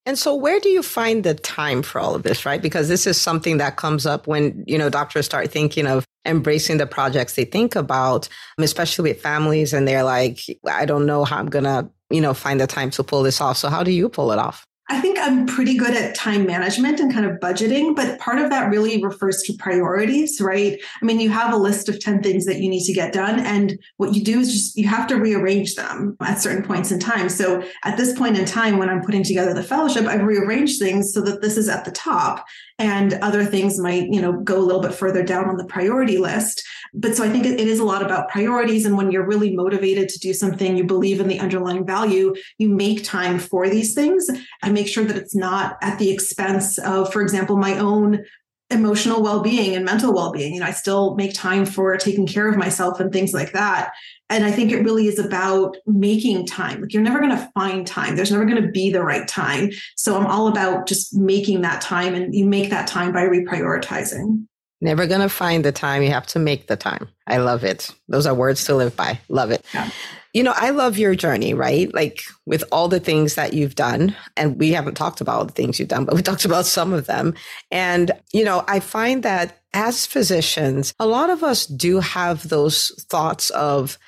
And 0.07 0.19
so 0.19 0.35
where 0.35 0.61
do 0.61 0.71
you 0.71 0.83
find 0.83 1.25
the 1.25 1.35
time 1.35 1.83
for 1.83 2.00
all 2.00 2.14
of 2.14 2.23
this, 2.23 2.47
right? 2.47 2.62
Because 2.62 2.88
this 2.88 3.07
is 3.07 3.21
something 3.21 3.59
that 3.59 3.76
comes 3.76 4.07
up 4.07 4.26
when, 4.26 4.64
you 4.66 4.78
know, 4.78 4.88
doctors 4.88 5.26
start 5.26 5.50
thinking 5.50 5.87
of 5.87 6.07
embracing 6.25 6.78
the 6.78 6.87
projects 6.87 7.35
they 7.35 7.45
think 7.45 7.76
about, 7.76 8.28
especially 8.59 9.11
with 9.11 9.21
families 9.21 9.73
and 9.73 9.87
they're 9.87 10.04
like, 10.04 10.40
I 10.69 10.87
don't 10.87 11.07
know 11.07 11.25
how 11.25 11.38
I'm 11.38 11.50
going 11.50 11.64
to, 11.64 11.90
you 12.09 12.21
know, 12.21 12.35
find 12.35 12.61
the 12.61 12.66
time 12.66 12.90
to 12.92 13.04
pull 13.04 13.23
this 13.23 13.40
off. 13.40 13.59
So 13.59 13.69
how 13.69 13.83
do 13.83 13.90
you 13.90 14.09
pull 14.09 14.33
it 14.33 14.38
off? 14.38 14.66
I 14.90 15.00
think 15.00 15.20
I'm 15.20 15.47
pretty 15.47 15.76
good 15.76 15.97
at 15.97 16.16
time 16.16 16.47
management 16.47 16.99
and 16.99 17.12
kind 17.12 17.25
of 17.25 17.38
budgeting, 17.38 17.94
but 17.94 18.18
part 18.18 18.40
of 18.40 18.50
that 18.50 18.70
really 18.70 19.00
refers 19.00 19.40
to 19.44 19.52
priorities, 19.52 20.40
right? 20.40 20.80
I 21.00 21.04
mean, 21.04 21.20
you 21.20 21.30
have 21.30 21.54
a 21.54 21.56
list 21.56 21.88
of 21.88 22.00
10 22.00 22.25
things 22.25 22.44
that 22.47 22.59
you 22.59 22.68
need 22.68 22.85
to 22.87 22.92
get 22.92 23.12
done. 23.12 23.38
And 23.38 23.78
what 23.99 24.14
you 24.14 24.25
do 24.25 24.40
is 24.40 24.52
just 24.52 24.76
you 24.76 24.88
have 24.88 25.06
to 25.06 25.16
rearrange 25.16 25.76
them 25.76 26.16
at 26.20 26.40
certain 26.40 26.64
points 26.64 26.90
in 26.90 26.99
time. 26.99 27.28
So 27.28 27.62
at 27.85 27.97
this 27.97 28.18
point 28.18 28.37
in 28.37 28.44
time, 28.44 28.78
when 28.78 28.88
I'm 28.88 29.02
putting 29.02 29.23
together 29.23 29.54
the 29.54 29.62
fellowship, 29.62 30.06
I've 30.06 30.25
rearranged 30.25 30.80
things 30.80 31.14
so 31.14 31.20
that 31.20 31.40
this 31.40 31.56
is 31.56 31.68
at 31.68 31.85
the 31.85 31.92
top 31.92 32.44
and 32.80 33.12
other 33.14 33.44
things 33.44 33.78
might, 33.78 34.09
you 34.09 34.20
know, 34.23 34.32
go 34.32 34.59
a 34.59 34.64
little 34.64 34.80
bit 34.80 34.94
further 34.94 35.23
down 35.23 35.49
on 35.50 35.59
the 35.59 35.66
priority 35.66 36.16
list. 36.16 36.66
But 36.94 37.14
so 37.14 37.23
I 37.23 37.28
think 37.28 37.44
it 37.44 37.61
is 37.61 37.78
a 37.78 37.85
lot 37.85 38.02
about 38.02 38.30
priorities. 38.30 38.87
And 38.87 38.97
when 38.97 39.12
you're 39.12 39.26
really 39.26 39.54
motivated 39.54 40.09
to 40.09 40.18
do 40.18 40.32
something, 40.32 40.76
you 40.76 40.85
believe 40.85 41.20
in 41.20 41.28
the 41.28 41.38
underlying 41.38 41.87
value, 41.87 42.35
you 42.59 42.70
make 42.70 43.04
time 43.04 43.38
for 43.38 43.68
these 43.68 43.94
things. 43.94 44.28
I 44.62 44.70
make 44.80 44.88
sure 44.88 45.04
that 45.04 45.16
it's 45.16 45.34
not 45.34 45.76
at 45.82 45.99
the 45.99 46.10
expense 46.10 46.78
of, 46.78 47.12
for 47.12 47.20
example, 47.20 47.56
my 47.56 47.78
own 47.78 48.25
emotional 48.70 49.22
well-being 49.22 49.75
and 49.75 49.84
mental 49.84 50.14
well-being. 50.14 50.54
You 50.54 50.60
know 50.60 50.66
i 50.66 50.70
still 50.70 51.16
make 51.16 51.34
time 51.34 51.66
for 51.66 51.96
taking 51.96 52.26
care 52.26 52.49
of 52.49 52.56
myself 52.56 53.00
and 53.00 53.12
things 53.12 53.32
like 53.32 53.52
that. 53.52 53.92
And 54.28 54.44
i 54.44 54.52
think 54.52 54.70
it 54.70 54.84
really 54.84 55.08
is 55.08 55.18
about 55.18 55.76
making 55.87 56.46
time. 56.46 56.80
Like 56.80 56.92
you're 56.92 57.02
never 57.02 57.18
going 57.18 57.37
to 57.37 57.50
find 57.52 57.84
time. 57.84 58.14
There's 58.14 58.30
never 58.30 58.44
going 58.44 58.62
to 58.62 58.68
be 58.68 58.90
the 58.90 59.02
right 59.02 59.26
time. 59.26 59.70
So 59.96 60.16
i'm 60.16 60.26
all 60.26 60.46
about 60.46 60.87
just 60.87 61.14
making 61.14 61.62
that 61.62 61.80
time 61.80 62.14
and 62.14 62.32
you 62.32 62.46
make 62.46 62.70
that 62.70 62.87
time 62.87 63.12
by 63.12 63.25
reprioritizing. 63.25 64.46
Never 64.80 65.06
going 65.06 65.20
to 65.20 65.28
find 65.28 65.64
the 65.64 65.72
time. 65.72 66.02
You 66.02 66.10
have 66.10 66.28
to 66.28 66.38
make 66.38 66.68
the 66.68 66.76
time. 66.76 67.08
I 67.26 67.37
love 67.37 67.64
it. 67.64 67.92
Those 68.08 68.26
are 68.26 68.34
words 68.34 68.64
to 68.64 68.75
live 68.75 68.96
by. 68.96 69.20
Love 69.28 69.50
it. 69.50 69.62
Yeah. 69.75 69.90
You 70.32 70.42
know, 70.42 70.54
I 70.54 70.70
love 70.70 70.96
your 70.96 71.14
journey, 71.14 71.54
right? 71.54 71.92
Like 71.92 72.22
with 72.46 72.62
all 72.70 72.88
the 72.88 73.00
things 73.00 73.34
that 73.34 73.52
you've 73.52 73.75
done, 73.75 74.14
and 74.37 74.58
we 74.58 74.70
haven't 74.72 74.94
talked 74.94 75.20
about 75.20 75.38
all 75.38 75.44
the 75.44 75.52
things 75.52 75.78
you've 75.78 75.88
done, 75.88 76.04
but 76.04 76.14
we 76.14 76.22
talked 76.30 76.44
about 76.44 76.66
some 76.66 76.92
of 76.92 77.06
them. 77.06 77.34
And, 77.70 78.12
you 78.32 78.44
know, 78.44 78.64
I 78.68 78.80
find 78.80 79.22
that 79.22 79.60
as 79.72 80.06
physicians, 80.06 80.94
a 80.99 81.06
lot 81.06 81.30
of 81.30 81.42
us 81.42 81.66
do 81.66 82.00
have 82.00 82.49
those 82.49 82.90
thoughts 83.08 83.50
of 83.50 83.99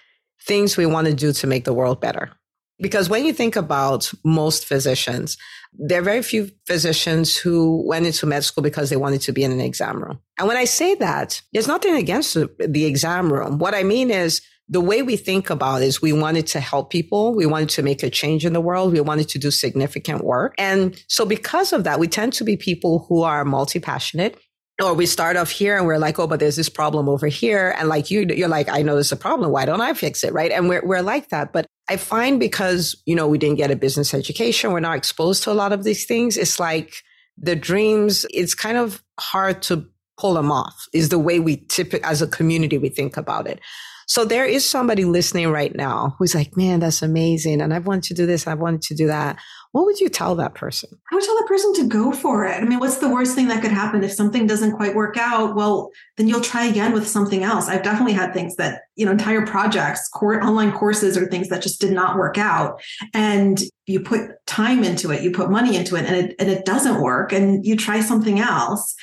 things 0.42 0.76
we 0.76 0.86
want 0.86 1.06
to 1.06 1.14
do 1.14 1.32
to 1.32 1.46
make 1.46 1.64
the 1.64 1.74
world 1.74 2.00
better. 2.00 2.30
Because 2.80 3.08
when 3.08 3.24
you 3.24 3.32
think 3.32 3.54
about 3.54 4.12
most 4.24 4.66
physicians, 4.66 5.36
there 5.72 6.00
are 6.00 6.04
very 6.04 6.22
few 6.22 6.50
physicians 6.66 7.36
who 7.36 7.82
went 7.86 8.06
into 8.06 8.26
med 8.26 8.44
school 8.44 8.62
because 8.62 8.90
they 8.90 8.96
wanted 8.96 9.20
to 9.22 9.32
be 9.32 9.44
in 9.44 9.52
an 9.52 9.60
exam 9.60 10.02
room. 10.02 10.18
And 10.38 10.48
when 10.48 10.56
I 10.56 10.64
say 10.64 10.96
that, 10.96 11.40
there's 11.52 11.68
nothing 11.68 11.94
against 11.94 12.34
the 12.34 12.84
exam 12.84 13.32
room. 13.32 13.58
What 13.58 13.74
I 13.74 13.84
mean 13.84 14.10
is 14.10 14.42
the 14.68 14.80
way 14.80 15.02
we 15.02 15.16
think 15.16 15.50
about 15.50 15.82
is 15.82 16.00
we 16.00 16.12
wanted 16.12 16.46
to 16.48 16.60
help 16.60 16.90
people. 16.90 17.34
We 17.34 17.46
wanted 17.46 17.68
to 17.70 17.82
make 17.82 18.02
a 18.02 18.10
change 18.10 18.46
in 18.46 18.52
the 18.52 18.60
world. 18.60 18.92
We 18.92 19.00
wanted 19.00 19.28
to 19.30 19.38
do 19.38 19.50
significant 19.50 20.24
work. 20.24 20.54
And 20.56 20.98
so 21.08 21.26
because 21.26 21.72
of 21.72 21.84
that, 21.84 21.98
we 21.98 22.08
tend 22.08 22.32
to 22.34 22.44
be 22.44 22.56
people 22.56 23.06
who 23.08 23.22
are 23.22 23.44
multi-passionate 23.44 24.38
or 24.82 24.94
we 24.94 25.06
start 25.06 25.36
off 25.36 25.50
here 25.50 25.76
and 25.76 25.86
we're 25.86 25.98
like, 25.98 26.18
oh, 26.18 26.26
but 26.26 26.40
there's 26.40 26.56
this 26.56 26.68
problem 26.68 27.08
over 27.08 27.26
here. 27.26 27.74
And 27.78 27.88
like 27.88 28.10
you, 28.10 28.26
you're 28.34 28.48
like, 28.48 28.68
I 28.68 28.82
know 28.82 28.94
there's 28.94 29.12
a 29.12 29.16
problem. 29.16 29.50
Why 29.52 29.66
don't 29.66 29.80
I 29.80 29.92
fix 29.94 30.24
it? 30.24 30.32
Right. 30.32 30.50
And 30.50 30.68
we're, 30.68 30.84
we're 30.84 31.02
like 31.02 31.28
that. 31.28 31.52
But 31.52 31.66
I 31.88 31.96
find 31.96 32.40
because, 32.40 33.00
you 33.04 33.14
know, 33.14 33.28
we 33.28 33.38
didn't 33.38 33.58
get 33.58 33.70
a 33.70 33.76
business 33.76 34.14
education, 34.14 34.72
we're 34.72 34.80
not 34.80 34.96
exposed 34.96 35.42
to 35.44 35.52
a 35.52 35.54
lot 35.54 35.72
of 35.72 35.84
these 35.84 36.06
things. 36.06 36.36
It's 36.36 36.58
like 36.58 36.94
the 37.36 37.54
dreams, 37.54 38.24
it's 38.30 38.54
kind 38.54 38.78
of 38.78 39.02
hard 39.20 39.62
to 39.62 39.86
pull 40.18 40.34
them 40.34 40.52
off 40.52 40.86
is 40.92 41.08
the 41.08 41.18
way 41.18 41.40
we 41.40 41.56
tip 41.56 41.94
it 41.94 42.02
as 42.04 42.22
a 42.22 42.26
community, 42.26 42.78
we 42.78 42.88
think 42.88 43.16
about 43.16 43.46
it. 43.46 43.60
So 44.06 44.24
there 44.24 44.44
is 44.44 44.68
somebody 44.68 45.04
listening 45.04 45.50
right 45.50 45.74
now 45.74 46.16
who's 46.18 46.34
like, 46.34 46.56
man, 46.56 46.80
that's 46.80 47.02
amazing. 47.02 47.60
And 47.60 47.72
I 47.72 47.78
want 47.78 48.04
to 48.04 48.14
do 48.14 48.26
this. 48.26 48.46
I 48.46 48.54
want 48.54 48.82
to 48.82 48.94
do 48.94 49.06
that. 49.06 49.38
What 49.72 49.86
would 49.86 50.00
you 50.00 50.10
tell 50.10 50.34
that 50.36 50.54
person? 50.54 50.90
I 51.10 51.14
would 51.14 51.24
tell 51.24 51.38
that 51.38 51.48
person 51.48 51.72
to 51.74 51.84
go 51.88 52.12
for 52.12 52.44
it. 52.44 52.62
I 52.62 52.64
mean, 52.64 52.78
what's 52.78 52.98
the 52.98 53.08
worst 53.08 53.34
thing 53.34 53.48
that 53.48 53.62
could 53.62 53.70
happen 53.70 54.04
if 54.04 54.12
something 54.12 54.46
doesn't 54.46 54.76
quite 54.76 54.94
work 54.94 55.16
out? 55.16 55.54
Well, 55.56 55.90
then 56.18 56.28
you'll 56.28 56.42
try 56.42 56.66
again 56.66 56.92
with 56.92 57.08
something 57.08 57.42
else. 57.42 57.68
I've 57.68 57.82
definitely 57.82 58.12
had 58.12 58.34
things 58.34 58.56
that, 58.56 58.82
you 58.96 59.06
know, 59.06 59.12
entire 59.12 59.46
projects, 59.46 60.08
core, 60.08 60.42
online 60.44 60.72
courses 60.72 61.16
or 61.16 61.26
things 61.26 61.48
that 61.48 61.62
just 61.62 61.80
did 61.80 61.92
not 61.92 62.18
work 62.18 62.36
out. 62.36 62.82
And 63.14 63.62
you 63.86 64.00
put 64.00 64.32
time 64.46 64.84
into 64.84 65.10
it, 65.10 65.22
you 65.22 65.30
put 65.30 65.50
money 65.50 65.74
into 65.74 65.96
it 65.96 66.04
and 66.04 66.16
it, 66.16 66.36
and 66.38 66.50
it 66.50 66.66
doesn't 66.66 67.00
work 67.00 67.32
and 67.32 67.64
you 67.64 67.74
try 67.74 68.00
something 68.00 68.40
else. 68.40 68.94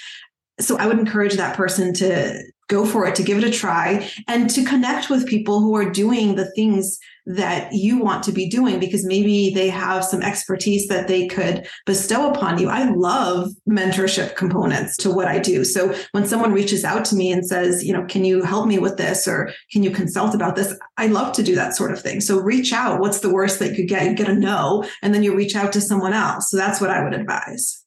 So 0.59 0.77
I 0.77 0.87
would 0.87 0.99
encourage 0.99 1.35
that 1.35 1.55
person 1.55 1.93
to 1.95 2.41
go 2.69 2.85
for 2.85 3.05
it, 3.05 3.15
to 3.15 3.23
give 3.23 3.37
it 3.37 3.43
a 3.43 3.51
try, 3.51 4.09
and 4.27 4.49
to 4.51 4.63
connect 4.63 5.09
with 5.09 5.27
people 5.27 5.59
who 5.59 5.75
are 5.75 5.89
doing 5.89 6.35
the 6.35 6.51
things 6.51 6.99
that 7.25 7.73
you 7.73 7.99
want 7.99 8.23
to 8.23 8.31
be 8.31 8.49
doing 8.49 8.79
because 8.79 9.05
maybe 9.05 9.51
they 9.53 9.69
have 9.69 10.03
some 10.03 10.23
expertise 10.23 10.87
that 10.87 11.07
they 11.07 11.27
could 11.27 11.67
bestow 11.85 12.31
upon 12.31 12.57
you. 12.57 12.69
I 12.69 12.89
love 12.89 13.49
mentorship 13.69 14.35
components 14.35 14.97
to 14.97 15.11
what 15.11 15.27
I 15.27 15.37
do. 15.37 15.63
So 15.63 15.95
when 16.11 16.25
someone 16.25 16.53
reaches 16.53 16.83
out 16.83 17.05
to 17.05 17.15
me 17.15 17.31
and 17.31 17.45
says, 17.45 17.83
you 17.83 17.93
know, 17.93 18.03
can 18.05 18.25
you 18.25 18.41
help 18.41 18.67
me 18.67 18.79
with 18.79 18.97
this 18.97 19.27
or 19.27 19.51
can 19.71 19.83
you 19.83 19.91
consult 19.91 20.33
about 20.33 20.55
this? 20.55 20.75
I 20.97 21.05
love 21.07 21.33
to 21.35 21.43
do 21.43 21.53
that 21.53 21.75
sort 21.75 21.91
of 21.91 22.01
thing. 22.01 22.19
So 22.19 22.39
reach 22.39 22.73
out. 22.73 22.99
What's 22.99 23.19
the 23.19 23.33
worst 23.33 23.59
that 23.59 23.77
you 23.77 23.85
get? 23.85 24.05
You 24.05 24.15
get 24.15 24.29
a 24.29 24.33
no, 24.33 24.83
and 25.03 25.13
then 25.13 25.21
you 25.21 25.35
reach 25.35 25.55
out 25.55 25.71
to 25.73 25.81
someone 25.81 26.13
else. 26.13 26.49
So 26.49 26.57
that's 26.57 26.81
what 26.81 26.89
I 26.89 27.03
would 27.03 27.13
advise. 27.13 27.83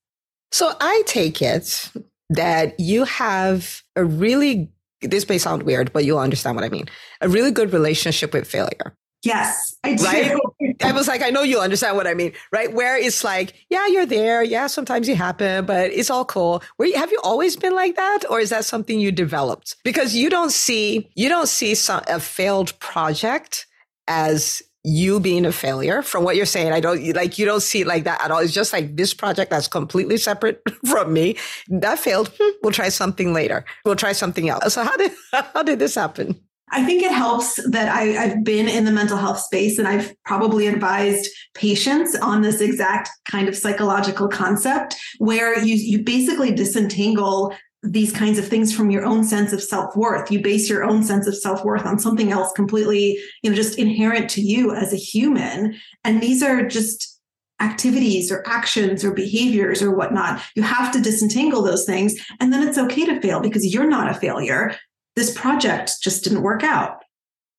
So 0.52 0.72
I 0.80 1.02
take 1.06 1.42
it 1.42 1.90
that 2.34 2.78
you 2.78 3.04
have 3.04 3.82
a 3.96 4.04
really, 4.04 4.70
this 5.00 5.28
may 5.28 5.38
sound 5.38 5.62
weird, 5.64 5.92
but 5.92 6.04
you'll 6.04 6.18
understand 6.18 6.56
what 6.56 6.64
I 6.64 6.68
mean, 6.68 6.86
a 7.20 7.28
really 7.28 7.50
good 7.50 7.72
relationship 7.72 8.32
with 8.32 8.46
failure. 8.46 8.96
Yes, 9.24 9.76
I 9.84 9.94
do. 9.94 10.04
Right? 10.04 10.36
I 10.84 10.92
was 10.92 11.06
like, 11.06 11.22
I 11.22 11.30
know 11.30 11.42
you 11.42 11.60
understand 11.60 11.96
what 11.96 12.08
I 12.08 12.14
mean, 12.14 12.32
right? 12.50 12.72
Where 12.72 12.98
it's 12.98 13.22
like, 13.22 13.54
yeah, 13.70 13.86
you're 13.86 14.06
there. 14.06 14.42
Yeah, 14.42 14.66
sometimes 14.66 15.08
you 15.08 15.14
happen, 15.14 15.64
but 15.64 15.92
it's 15.92 16.10
all 16.10 16.24
cool. 16.24 16.62
Where 16.76 16.96
have 16.98 17.12
you 17.12 17.20
always 17.22 17.56
been 17.56 17.74
like 17.74 17.94
that, 17.94 18.20
or 18.28 18.40
is 18.40 18.50
that 18.50 18.64
something 18.64 18.98
you 18.98 19.12
developed? 19.12 19.76
Because 19.84 20.16
you 20.16 20.28
don't 20.28 20.50
see 20.50 21.08
you 21.14 21.28
don't 21.28 21.48
see 21.48 21.76
some, 21.76 22.02
a 22.08 22.18
failed 22.18 22.76
project 22.80 23.66
as 24.08 24.60
you 24.84 25.20
being 25.20 25.44
a 25.46 25.52
failure 25.52 26.02
from 26.02 26.24
what 26.24 26.36
you're 26.36 26.46
saying. 26.46 26.72
I 26.72 26.80
don't 26.80 27.14
like 27.14 27.38
you 27.38 27.46
don't 27.46 27.62
see 27.62 27.82
it 27.82 27.86
like 27.86 28.04
that 28.04 28.20
at 28.20 28.30
all. 28.30 28.40
It's 28.40 28.52
just 28.52 28.72
like 28.72 28.96
this 28.96 29.14
project 29.14 29.50
that's 29.50 29.68
completely 29.68 30.16
separate 30.16 30.62
from 30.86 31.12
me. 31.12 31.36
That 31.68 31.98
failed. 31.98 32.32
Hmm, 32.38 32.50
we'll 32.62 32.72
try 32.72 32.88
something 32.88 33.32
later. 33.32 33.64
We'll 33.84 33.96
try 33.96 34.12
something 34.12 34.48
else. 34.48 34.74
So 34.74 34.84
how 34.84 34.96
did 34.96 35.12
how 35.32 35.62
did 35.62 35.78
this 35.78 35.94
happen? 35.94 36.40
I 36.74 36.84
think 36.84 37.02
it 37.02 37.12
helps 37.12 37.60
that 37.70 37.94
I, 37.94 38.04
have 38.04 38.44
been 38.44 38.66
in 38.66 38.86
the 38.86 38.92
mental 38.92 39.18
health 39.18 39.38
space 39.38 39.78
and 39.78 39.86
I've 39.86 40.14
probably 40.24 40.66
advised 40.66 41.28
patients 41.54 42.16
on 42.16 42.40
this 42.40 42.62
exact 42.62 43.10
kind 43.30 43.46
of 43.46 43.54
psychological 43.54 44.26
concept 44.26 44.96
where 45.18 45.58
you 45.62 45.74
you 45.74 46.02
basically 46.02 46.50
disentangle 46.50 47.54
these 47.82 48.12
kinds 48.12 48.38
of 48.38 48.46
things 48.46 48.74
from 48.74 48.90
your 48.90 49.04
own 49.04 49.24
sense 49.24 49.52
of 49.52 49.62
self-worth. 49.62 50.30
You 50.30 50.40
base 50.40 50.70
your 50.70 50.84
own 50.84 51.02
sense 51.02 51.26
of 51.26 51.36
self-worth 51.36 51.84
on 51.84 51.98
something 51.98 52.30
else 52.30 52.52
completely 52.52 53.18
you 53.42 53.50
know 53.50 53.56
just 53.56 53.78
inherent 53.78 54.30
to 54.30 54.40
you 54.40 54.72
as 54.72 54.92
a 54.92 54.96
human. 54.96 55.74
And 56.04 56.22
these 56.22 56.42
are 56.42 56.66
just 56.66 57.20
activities 57.60 58.30
or 58.30 58.42
actions 58.46 59.04
or 59.04 59.12
behaviors 59.12 59.82
or 59.82 59.94
whatnot. 59.94 60.42
You 60.54 60.62
have 60.62 60.92
to 60.92 61.00
disentangle 61.00 61.62
those 61.62 61.84
things 61.84 62.14
and 62.40 62.52
then 62.52 62.66
it's 62.66 62.78
okay 62.78 63.04
to 63.06 63.20
fail 63.20 63.40
because 63.40 63.72
you're 63.72 63.88
not 63.88 64.10
a 64.10 64.14
failure. 64.14 64.76
This 65.16 65.36
project 65.36 65.92
just 66.02 66.24
didn't 66.24 66.42
work 66.42 66.62
out. 66.62 67.02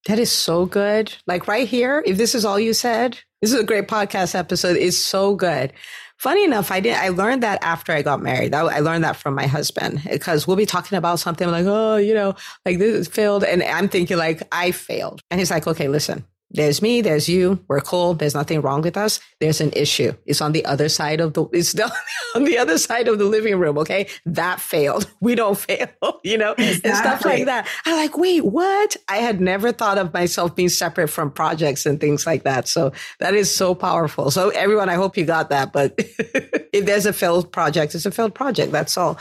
That 0.08 0.20
is 0.20 0.32
so 0.32 0.66
good. 0.66 1.16
Like 1.28 1.48
right 1.48 1.68
here 1.68 2.04
if 2.06 2.18
this 2.18 2.36
is 2.36 2.46
all 2.46 2.60
you 2.60 2.74
said 2.74 3.20
this 3.42 3.52
is 3.52 3.60
a 3.60 3.64
great 3.64 3.90
podcast 3.90 4.36
episode. 4.36 4.78
It's 4.78 4.98
so 4.98 5.36
good 5.36 5.74
Funny 6.18 6.46
enough, 6.46 6.72
I 6.72 6.80
did. 6.80 6.96
I 6.96 7.10
learned 7.10 7.44
that 7.44 7.62
after 7.64 7.92
I 7.92 8.02
got 8.02 8.22
married. 8.22 8.56
I 8.56 8.80
learned 8.80 9.04
that 9.04 9.18
from 9.18 9.36
my 9.36 9.46
husband 9.46 10.02
because 10.10 10.48
we'll 10.48 10.56
be 10.56 10.66
talking 10.66 10.98
about 10.98 11.20
something 11.20 11.50
like, 11.50 11.66
oh, 11.68 11.98
you 11.98 12.14
know, 12.14 12.36
like 12.66 12.80
this 12.80 13.08
failed, 13.08 13.44
and 13.44 13.62
I'm 13.62 13.90
thinking 13.90 14.18
like 14.18 14.42
I 14.52 14.72
failed, 14.72 15.22
and 15.30 15.40
he's 15.40 15.52
like, 15.52 15.68
okay, 15.68 15.90
listen, 15.90 16.26
there's 16.54 16.84
me, 16.84 17.02
there's 17.02 17.28
you, 17.28 17.64
we're 17.68 17.82
cool, 17.82 18.14
there's 18.14 18.36
nothing 18.36 18.62
wrong 18.62 18.84
with 18.84 18.96
us. 18.96 19.20
There's 19.40 19.60
an 19.60 19.72
issue. 19.74 20.14
It's 20.28 20.40
on 20.40 20.52
the 20.52 20.64
other 20.66 20.88
side 20.88 21.20
of 21.20 21.34
the 21.34 21.46
it's 21.52 21.76
on 22.36 22.44
the 22.44 22.60
other 22.60 22.78
side 22.78 23.08
of 23.08 23.18
the 23.18 23.26
living 23.26 23.58
room, 23.58 23.78
okay? 23.80 24.08
That 24.26 24.60
failed. 24.60 25.10
We 25.24 25.36
don't 25.36 25.58
fail, 25.58 25.88
you 26.24 26.38
know, 26.38 26.52
exactly. 26.52 26.90
and 26.90 26.98
stuff 26.98 27.26
like 27.26 27.46
that. 27.46 27.68
I'm 27.86 27.96
like, 27.96 28.18
wait, 28.18 28.44
what? 28.44 28.98
I 29.08 29.18
had 29.18 29.40
never 29.40 29.72
thought 29.72 29.98
of 29.98 30.14
myself 30.14 30.54
being 30.54 30.68
separate 30.68 31.08
from 31.08 31.32
projects 31.32 31.86
and 31.86 32.00
things 32.00 32.28
like 32.28 32.44
that. 32.44 32.68
So 32.68 32.92
that 33.20 33.34
is 33.34 33.54
so 33.54 33.74
powerful. 33.74 34.32
So 34.32 34.50
everyone, 34.50 34.90
I 34.90 34.96
hope 34.96 35.16
you 35.16 35.24
got 35.24 35.50
that. 35.50 35.72
But 35.72 35.94
if 35.98 36.86
there's 36.86 37.06
a 37.06 37.14
failed 37.14 37.54
project, 37.54 37.96
it's 37.96 38.06
a 38.06 38.12
failed 38.12 38.36
project. 38.36 38.74
That's 38.74 38.98
all. 38.98 39.18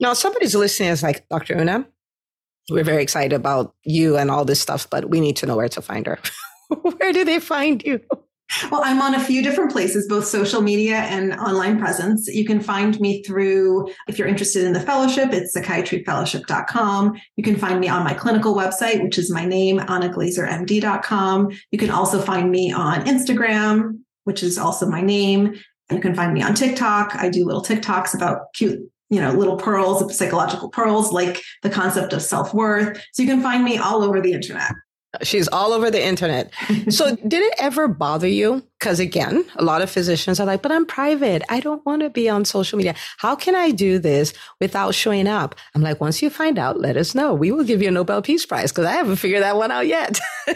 Now 0.00 0.12
somebody's 0.12 0.56
listening 0.56 0.88
is 0.88 1.04
like, 1.04 1.28
Dr. 1.28 1.56
Una, 1.56 1.86
we're 2.68 2.84
very 2.84 3.02
excited 3.02 3.32
about 3.32 3.74
you 3.84 4.16
and 4.16 4.30
all 4.30 4.44
this 4.44 4.60
stuff, 4.60 4.90
but 4.90 5.08
we 5.08 5.20
need 5.20 5.36
to 5.36 5.46
know 5.46 5.56
where 5.56 5.68
to 5.68 5.80
find 5.80 6.06
her. 6.06 6.18
Where 6.82 7.12
do 7.12 7.24
they 7.24 7.40
find 7.40 7.82
you? 7.82 8.00
Well, 8.70 8.82
I'm 8.84 9.00
on 9.00 9.14
a 9.14 9.20
few 9.20 9.42
different 9.42 9.72
places, 9.72 10.06
both 10.06 10.26
social 10.26 10.60
media 10.60 10.96
and 10.96 11.32
online 11.34 11.78
presence. 11.78 12.28
You 12.28 12.44
can 12.44 12.60
find 12.60 12.98
me 13.00 13.22
through, 13.22 13.90
if 14.06 14.18
you're 14.18 14.28
interested 14.28 14.64
in 14.64 14.74
the 14.74 14.80
fellowship, 14.80 15.32
it's 15.32 15.56
psychiatryfellowship.com. 15.56 17.18
You 17.36 17.44
can 17.44 17.56
find 17.56 17.80
me 17.80 17.88
on 17.88 18.04
my 18.04 18.14
clinical 18.14 18.54
website, 18.54 19.02
which 19.02 19.18
is 19.18 19.30
my 19.30 19.44
name, 19.44 19.78
annaglezermd.com. 19.78 21.50
You 21.70 21.78
can 21.78 21.90
also 21.90 22.20
find 22.20 22.50
me 22.50 22.72
on 22.72 23.04
Instagram, 23.06 24.00
which 24.24 24.42
is 24.42 24.58
also 24.58 24.86
my 24.86 25.00
name. 25.00 25.54
You 25.90 26.00
can 26.00 26.14
find 26.14 26.32
me 26.32 26.42
on 26.42 26.54
TikTok. 26.54 27.16
I 27.16 27.30
do 27.30 27.44
little 27.44 27.62
TikToks 27.62 28.14
about 28.14 28.52
cute 28.54 28.80
you 29.10 29.20
know 29.20 29.32
little 29.32 29.56
pearls 29.56 30.16
psychological 30.16 30.70
pearls 30.70 31.12
like 31.12 31.42
the 31.62 31.68
concept 31.68 32.14
of 32.14 32.22
self-worth 32.22 32.96
so 33.12 33.22
you 33.22 33.28
can 33.28 33.42
find 33.42 33.62
me 33.62 33.76
all 33.76 34.02
over 34.02 34.20
the 34.20 34.32
internet 34.32 34.72
She's 35.22 35.48
all 35.48 35.72
over 35.72 35.90
the 35.90 36.04
internet. 36.04 36.52
so, 36.88 37.16
did 37.28 37.42
it 37.42 37.54
ever 37.58 37.88
bother 37.88 38.28
you? 38.28 38.62
Because 38.78 39.00
again, 39.00 39.44
a 39.56 39.64
lot 39.64 39.82
of 39.82 39.90
physicians 39.90 40.40
are 40.40 40.46
like, 40.46 40.62
but 40.62 40.72
I'm 40.72 40.84
private. 40.84 41.42
I 41.48 41.60
don't 41.60 41.84
want 41.86 42.02
to 42.02 42.10
be 42.10 42.28
on 42.28 42.44
social 42.44 42.76
media. 42.76 42.94
How 43.18 43.34
can 43.34 43.54
I 43.54 43.70
do 43.70 43.98
this 43.98 44.34
without 44.60 44.94
showing 44.94 45.26
up? 45.26 45.54
I'm 45.74 45.82
like, 45.82 46.00
once 46.00 46.20
you 46.20 46.28
find 46.30 46.58
out, 46.58 46.80
let 46.80 46.96
us 46.96 47.14
know. 47.14 47.32
We 47.32 47.50
will 47.52 47.64
give 47.64 47.80
you 47.80 47.88
a 47.88 47.92
Nobel 47.92 48.20
Peace 48.20 48.44
Prize 48.44 48.72
because 48.72 48.86
I 48.86 48.92
haven't 48.92 49.16
figured 49.16 49.42
that 49.42 49.56
one 49.56 49.70
out 49.70 49.86
yet. 49.86 50.20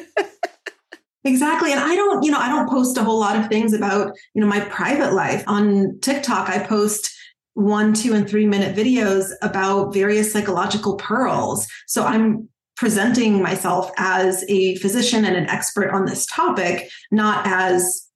Exactly. 1.24 1.72
And 1.72 1.80
I 1.80 1.94
don't, 1.94 2.22
you 2.22 2.30
know, 2.30 2.38
I 2.38 2.48
don't 2.48 2.68
post 2.68 2.96
a 2.96 3.04
whole 3.04 3.20
lot 3.20 3.36
of 3.36 3.48
things 3.48 3.72
about, 3.72 4.12
you 4.34 4.40
know, 4.40 4.46
my 4.46 4.60
private 4.60 5.12
life. 5.12 5.44
On 5.46 5.98
TikTok, 6.00 6.48
I 6.48 6.64
post 6.64 7.14
one, 7.54 7.92
two, 7.92 8.14
and 8.14 8.28
three 8.28 8.46
minute 8.46 8.76
videos 8.76 9.30
about 9.42 9.92
various 9.92 10.32
psychological 10.32 10.96
pearls. 10.96 11.66
So 11.86 12.04
I'm 12.04 12.48
presenting 12.78 13.42
myself 13.42 13.90
as 13.98 14.44
a 14.48 14.76
physician 14.76 15.24
and 15.24 15.36
an 15.36 15.48
expert 15.50 15.90
on 15.90 16.06
this 16.06 16.24
topic, 16.26 16.88
not 17.10 17.44
as 17.44 18.08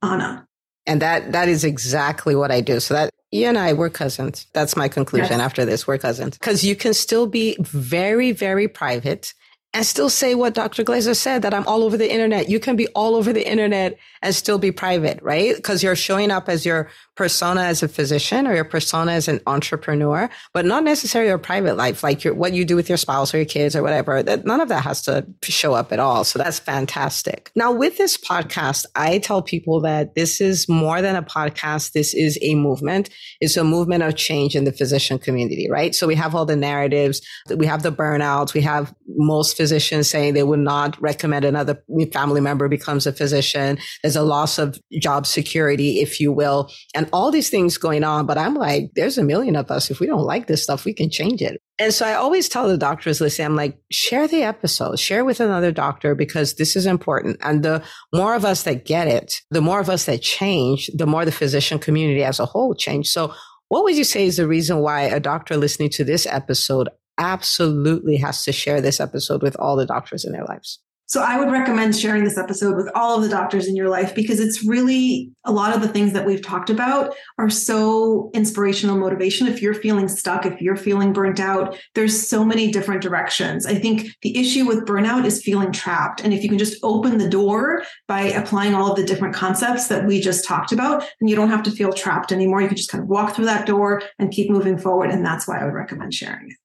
Anna. 0.00 0.46
And 0.86 1.02
that 1.02 1.32
that 1.32 1.48
is 1.48 1.64
exactly 1.64 2.36
what 2.36 2.52
I 2.52 2.60
do. 2.60 2.78
So 2.78 2.94
that 2.94 3.10
you 3.32 3.48
and 3.48 3.58
I, 3.58 3.72
we're 3.72 3.90
cousins. 3.90 4.46
That's 4.54 4.76
my 4.76 4.88
conclusion 4.88 5.38
yes. 5.38 5.40
after 5.40 5.64
this. 5.64 5.86
We're 5.86 5.98
cousins. 5.98 6.38
Because 6.38 6.64
you 6.64 6.76
can 6.76 6.94
still 6.94 7.26
be 7.26 7.56
very, 7.60 8.30
very 8.30 8.68
private 8.68 9.34
and 9.74 9.84
still 9.84 10.08
say 10.08 10.36
what 10.36 10.54
Dr. 10.54 10.84
Glezer 10.84 11.14
said 11.14 11.42
that 11.42 11.52
I'm 11.52 11.66
all 11.66 11.82
over 11.82 11.96
the 11.96 12.10
internet. 12.10 12.48
You 12.48 12.60
can 12.60 12.76
be 12.76 12.86
all 12.88 13.16
over 13.16 13.32
the 13.32 13.46
internet 13.46 13.98
and 14.22 14.34
still 14.34 14.58
be 14.58 14.70
private, 14.70 15.20
right? 15.22 15.56
Because 15.56 15.82
you're 15.82 15.96
showing 15.96 16.30
up 16.30 16.48
as 16.48 16.64
your 16.64 16.88
persona 17.16 17.62
as 17.62 17.82
a 17.82 17.88
physician 17.88 18.46
or 18.46 18.54
your 18.54 18.64
persona 18.64 19.12
as 19.12 19.26
an 19.26 19.40
entrepreneur, 19.46 20.28
but 20.52 20.64
not 20.64 20.84
necessarily 20.84 21.28
your 21.28 21.38
private 21.38 21.76
life, 21.76 22.02
like 22.02 22.22
your, 22.22 22.34
what 22.34 22.52
you 22.52 22.64
do 22.64 22.76
with 22.76 22.88
your 22.88 22.98
spouse 22.98 23.32
or 23.34 23.38
your 23.38 23.46
kids 23.46 23.74
or 23.74 23.82
whatever. 23.82 24.22
That 24.22 24.44
none 24.44 24.60
of 24.60 24.68
that 24.68 24.84
has 24.84 25.02
to 25.02 25.26
show 25.42 25.74
up 25.74 25.92
at 25.92 25.98
all. 25.98 26.24
So 26.24 26.38
that's 26.38 26.58
fantastic. 26.58 27.50
Now 27.54 27.72
with 27.72 27.96
this 27.96 28.16
podcast, 28.16 28.84
I 28.94 29.18
tell 29.18 29.42
people 29.42 29.80
that 29.80 30.14
this 30.14 30.40
is 30.40 30.68
more 30.68 31.00
than 31.02 31.16
a 31.16 31.22
podcast. 31.22 31.92
This 31.92 32.14
is 32.14 32.38
a 32.42 32.54
movement. 32.54 33.08
It's 33.40 33.56
a 33.56 33.64
movement 33.64 34.02
of 34.02 34.16
change 34.16 34.54
in 34.54 34.64
the 34.64 34.72
physician 34.72 35.18
community, 35.18 35.68
right? 35.70 35.94
So 35.94 36.06
we 36.06 36.14
have 36.16 36.34
all 36.34 36.44
the 36.44 36.56
narratives. 36.56 37.20
We 37.54 37.66
have 37.66 37.82
the 37.82 37.92
burnouts. 37.92 38.52
We 38.52 38.60
have 38.62 38.94
most 39.08 39.56
physicians 39.56 40.10
saying 40.10 40.34
they 40.34 40.42
would 40.42 40.60
not 40.60 41.00
recommend 41.00 41.44
another 41.44 41.82
family 42.12 42.40
member 42.40 42.68
becomes 42.68 43.06
a 43.06 43.12
physician. 43.12 43.78
There's 44.02 44.16
a 44.16 44.22
loss 44.22 44.58
of 44.58 44.78
job 45.00 45.26
security, 45.26 46.00
if 46.00 46.20
you 46.20 46.32
will. 46.32 46.70
And 46.94 47.05
and 47.06 47.12
all 47.12 47.30
these 47.30 47.50
things 47.50 47.78
going 47.78 48.04
on. 48.04 48.26
But 48.26 48.38
I'm 48.38 48.54
like, 48.54 48.90
there's 48.94 49.18
a 49.18 49.24
million 49.24 49.56
of 49.56 49.70
us. 49.70 49.90
If 49.90 50.00
we 50.00 50.06
don't 50.06 50.24
like 50.24 50.46
this 50.46 50.62
stuff, 50.62 50.84
we 50.84 50.92
can 50.92 51.10
change 51.10 51.40
it. 51.40 51.60
And 51.78 51.92
so 51.92 52.06
I 52.06 52.14
always 52.14 52.48
tell 52.48 52.68
the 52.68 52.76
doctors, 52.76 53.20
listen, 53.20 53.44
I'm 53.44 53.56
like, 53.56 53.78
share 53.90 54.26
the 54.26 54.42
episode, 54.42 54.98
share 54.98 55.24
with 55.24 55.40
another 55.40 55.72
doctor 55.72 56.14
because 56.14 56.54
this 56.54 56.74
is 56.74 56.86
important. 56.86 57.38
And 57.42 57.62
the 57.62 57.82
more 58.14 58.34
of 58.34 58.44
us 58.44 58.62
that 58.64 58.84
get 58.84 59.08
it, 59.08 59.42
the 59.50 59.60
more 59.60 59.80
of 59.80 59.90
us 59.90 60.06
that 60.06 60.22
change, 60.22 60.90
the 60.94 61.06
more 61.06 61.24
the 61.24 61.32
physician 61.32 61.78
community 61.78 62.24
as 62.24 62.40
a 62.40 62.46
whole 62.46 62.74
change. 62.74 63.08
So 63.08 63.34
what 63.68 63.84
would 63.84 63.96
you 63.96 64.04
say 64.04 64.26
is 64.26 64.36
the 64.36 64.48
reason 64.48 64.78
why 64.78 65.02
a 65.02 65.20
doctor 65.20 65.56
listening 65.56 65.90
to 65.90 66.04
this 66.04 66.26
episode 66.26 66.88
absolutely 67.18 68.16
has 68.16 68.44
to 68.44 68.52
share 68.52 68.80
this 68.80 69.00
episode 69.00 69.42
with 69.42 69.56
all 69.58 69.76
the 69.76 69.86
doctors 69.86 70.24
in 70.24 70.32
their 70.32 70.44
lives? 70.44 70.80
So 71.08 71.22
I 71.22 71.38
would 71.38 71.52
recommend 71.52 71.96
sharing 71.96 72.24
this 72.24 72.36
episode 72.36 72.74
with 72.74 72.90
all 72.96 73.16
of 73.16 73.22
the 73.22 73.28
doctors 73.28 73.68
in 73.68 73.76
your 73.76 73.88
life 73.88 74.12
because 74.12 74.40
it's 74.40 74.64
really 74.64 75.30
a 75.44 75.52
lot 75.52 75.72
of 75.72 75.80
the 75.80 75.88
things 75.88 76.12
that 76.12 76.26
we've 76.26 76.42
talked 76.42 76.68
about 76.68 77.14
are 77.38 77.48
so 77.48 78.28
inspirational 78.34 78.96
motivation. 78.96 79.46
If 79.46 79.62
you're 79.62 79.72
feeling 79.72 80.08
stuck, 80.08 80.44
if 80.44 80.60
you're 80.60 80.76
feeling 80.76 81.12
burnt 81.12 81.38
out, 81.38 81.78
there's 81.94 82.28
so 82.28 82.44
many 82.44 82.72
different 82.72 83.02
directions. 83.02 83.66
I 83.66 83.76
think 83.76 84.08
the 84.22 84.36
issue 84.36 84.66
with 84.66 84.84
burnout 84.84 85.24
is 85.24 85.44
feeling 85.44 85.70
trapped. 85.70 86.22
And 86.22 86.34
if 86.34 86.42
you 86.42 86.48
can 86.48 86.58
just 86.58 86.82
open 86.82 87.18
the 87.18 87.30
door 87.30 87.84
by 88.08 88.22
applying 88.22 88.74
all 88.74 88.90
of 88.90 88.96
the 88.96 89.06
different 89.06 89.34
concepts 89.34 89.86
that 89.86 90.06
we 90.06 90.20
just 90.20 90.44
talked 90.44 90.72
about, 90.72 91.02
then 91.20 91.28
you 91.28 91.36
don't 91.36 91.50
have 91.50 91.62
to 91.64 91.70
feel 91.70 91.92
trapped 91.92 92.32
anymore. 92.32 92.62
You 92.62 92.68
can 92.68 92.76
just 92.76 92.90
kind 92.90 93.02
of 93.02 93.08
walk 93.08 93.36
through 93.36 93.44
that 93.44 93.66
door 93.66 94.02
and 94.18 94.32
keep 94.32 94.50
moving 94.50 94.76
forward. 94.76 95.10
And 95.10 95.24
that's 95.24 95.46
why 95.46 95.60
I 95.60 95.64
would 95.64 95.74
recommend 95.74 96.14
sharing 96.14 96.50
it. 96.50 96.56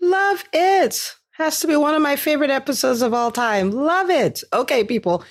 Love 0.00 0.44
it. 0.54 1.14
Has 1.38 1.60
to 1.60 1.66
be 1.66 1.76
one 1.76 1.94
of 1.94 2.00
my 2.02 2.16
favorite 2.16 2.50
episodes 2.50 3.02
of 3.02 3.12
all 3.12 3.30
time. 3.30 3.70
Love 3.70 4.08
it. 4.08 4.42
Okay, 4.52 4.84
people, 4.84 5.22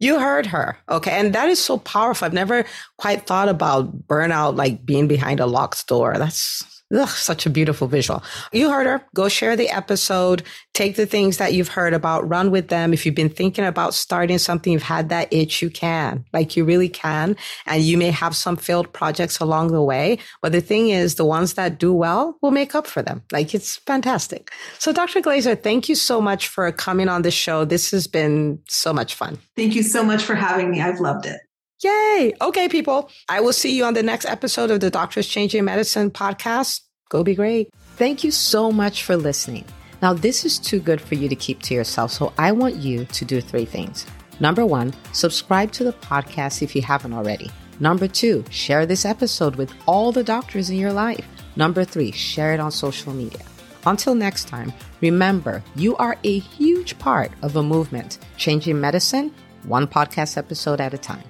you 0.00 0.18
heard 0.18 0.46
her. 0.46 0.76
Okay. 0.88 1.12
And 1.12 1.32
that 1.34 1.48
is 1.48 1.62
so 1.62 1.78
powerful. 1.78 2.26
I've 2.26 2.32
never 2.32 2.64
quite 2.98 3.26
thought 3.26 3.48
about 3.48 4.08
burnout 4.08 4.56
like 4.56 4.84
being 4.84 5.06
behind 5.06 5.38
a 5.38 5.46
locked 5.46 5.86
door. 5.86 6.18
That's 6.18 6.64
Ugh, 6.92 7.08
such 7.08 7.46
a 7.46 7.50
beautiful 7.50 7.88
visual. 7.88 8.22
You 8.52 8.70
heard 8.70 8.86
her. 8.86 9.02
Go 9.14 9.28
share 9.28 9.56
the 9.56 9.70
episode. 9.70 10.42
Take 10.74 10.96
the 10.96 11.06
things 11.06 11.38
that 11.38 11.54
you've 11.54 11.68
heard 11.68 11.94
about, 11.94 12.28
run 12.28 12.50
with 12.50 12.68
them. 12.68 12.92
If 12.92 13.06
you've 13.06 13.14
been 13.14 13.28
thinking 13.28 13.64
about 13.64 13.94
starting 13.94 14.38
something, 14.38 14.72
you've 14.72 14.82
had 14.82 15.08
that 15.08 15.32
itch, 15.32 15.62
you 15.62 15.70
can. 15.70 16.24
Like 16.32 16.56
you 16.56 16.64
really 16.64 16.88
can. 16.88 17.36
And 17.66 17.82
you 17.82 17.96
may 17.96 18.10
have 18.10 18.36
some 18.36 18.56
failed 18.56 18.92
projects 18.92 19.38
along 19.40 19.72
the 19.72 19.82
way. 19.82 20.18
But 20.42 20.52
the 20.52 20.60
thing 20.60 20.90
is, 20.90 21.14
the 21.14 21.24
ones 21.24 21.54
that 21.54 21.78
do 21.78 21.92
well 21.92 22.36
will 22.42 22.50
make 22.50 22.74
up 22.74 22.86
for 22.86 23.02
them. 23.02 23.22
Like 23.32 23.54
it's 23.54 23.76
fantastic. 23.76 24.50
So, 24.78 24.92
Dr. 24.92 25.20
Glezer, 25.20 25.56
thank 25.56 25.88
you 25.88 25.94
so 25.94 26.20
much 26.20 26.48
for 26.48 26.70
coming 26.72 27.08
on 27.08 27.22
the 27.22 27.30
show. 27.30 27.64
This 27.64 27.90
has 27.92 28.06
been 28.06 28.60
so 28.68 28.92
much 28.92 29.14
fun. 29.14 29.38
Thank 29.56 29.74
you 29.74 29.82
so 29.82 30.04
much 30.04 30.22
for 30.22 30.34
having 30.34 30.70
me. 30.70 30.80
I've 30.80 31.00
loved 31.00 31.26
it. 31.26 31.40
Yay. 31.82 32.32
Okay, 32.40 32.68
people. 32.68 33.10
I 33.28 33.40
will 33.40 33.52
see 33.52 33.76
you 33.76 33.84
on 33.84 33.94
the 33.94 34.02
next 34.02 34.26
episode 34.26 34.70
of 34.70 34.78
the 34.78 34.90
Doctors 34.90 35.26
Changing 35.26 35.64
Medicine 35.64 36.10
podcast. 36.10 36.82
Go 37.08 37.24
be 37.24 37.34
great. 37.34 37.70
Thank 37.96 38.22
you 38.22 38.30
so 38.30 38.70
much 38.70 39.02
for 39.02 39.16
listening. 39.16 39.64
Now, 40.00 40.12
this 40.12 40.44
is 40.44 40.58
too 40.58 40.78
good 40.78 41.00
for 41.00 41.16
you 41.16 41.28
to 41.28 41.34
keep 41.34 41.60
to 41.62 41.74
yourself, 41.74 42.12
so 42.12 42.32
I 42.38 42.52
want 42.52 42.76
you 42.76 43.04
to 43.06 43.24
do 43.24 43.40
three 43.40 43.64
things. 43.64 44.06
Number 44.38 44.64
one, 44.64 44.94
subscribe 45.12 45.72
to 45.72 45.84
the 45.84 45.92
podcast 45.92 46.62
if 46.62 46.76
you 46.76 46.82
haven't 46.82 47.12
already. 47.12 47.50
Number 47.80 48.06
two, 48.06 48.44
share 48.50 48.86
this 48.86 49.04
episode 49.04 49.56
with 49.56 49.72
all 49.86 50.12
the 50.12 50.24
doctors 50.24 50.70
in 50.70 50.76
your 50.76 50.92
life. 50.92 51.26
Number 51.56 51.84
three, 51.84 52.12
share 52.12 52.54
it 52.54 52.60
on 52.60 52.70
social 52.70 53.12
media. 53.12 53.42
Until 53.86 54.14
next 54.14 54.46
time, 54.46 54.72
remember 55.00 55.62
you 55.74 55.96
are 55.96 56.16
a 56.22 56.38
huge 56.38 56.96
part 57.00 57.32
of 57.42 57.56
a 57.56 57.62
movement 57.62 58.18
changing 58.36 58.80
medicine 58.80 59.34
one 59.64 59.86
podcast 59.86 60.36
episode 60.36 60.80
at 60.80 60.94
a 60.94 60.98
time. 60.98 61.22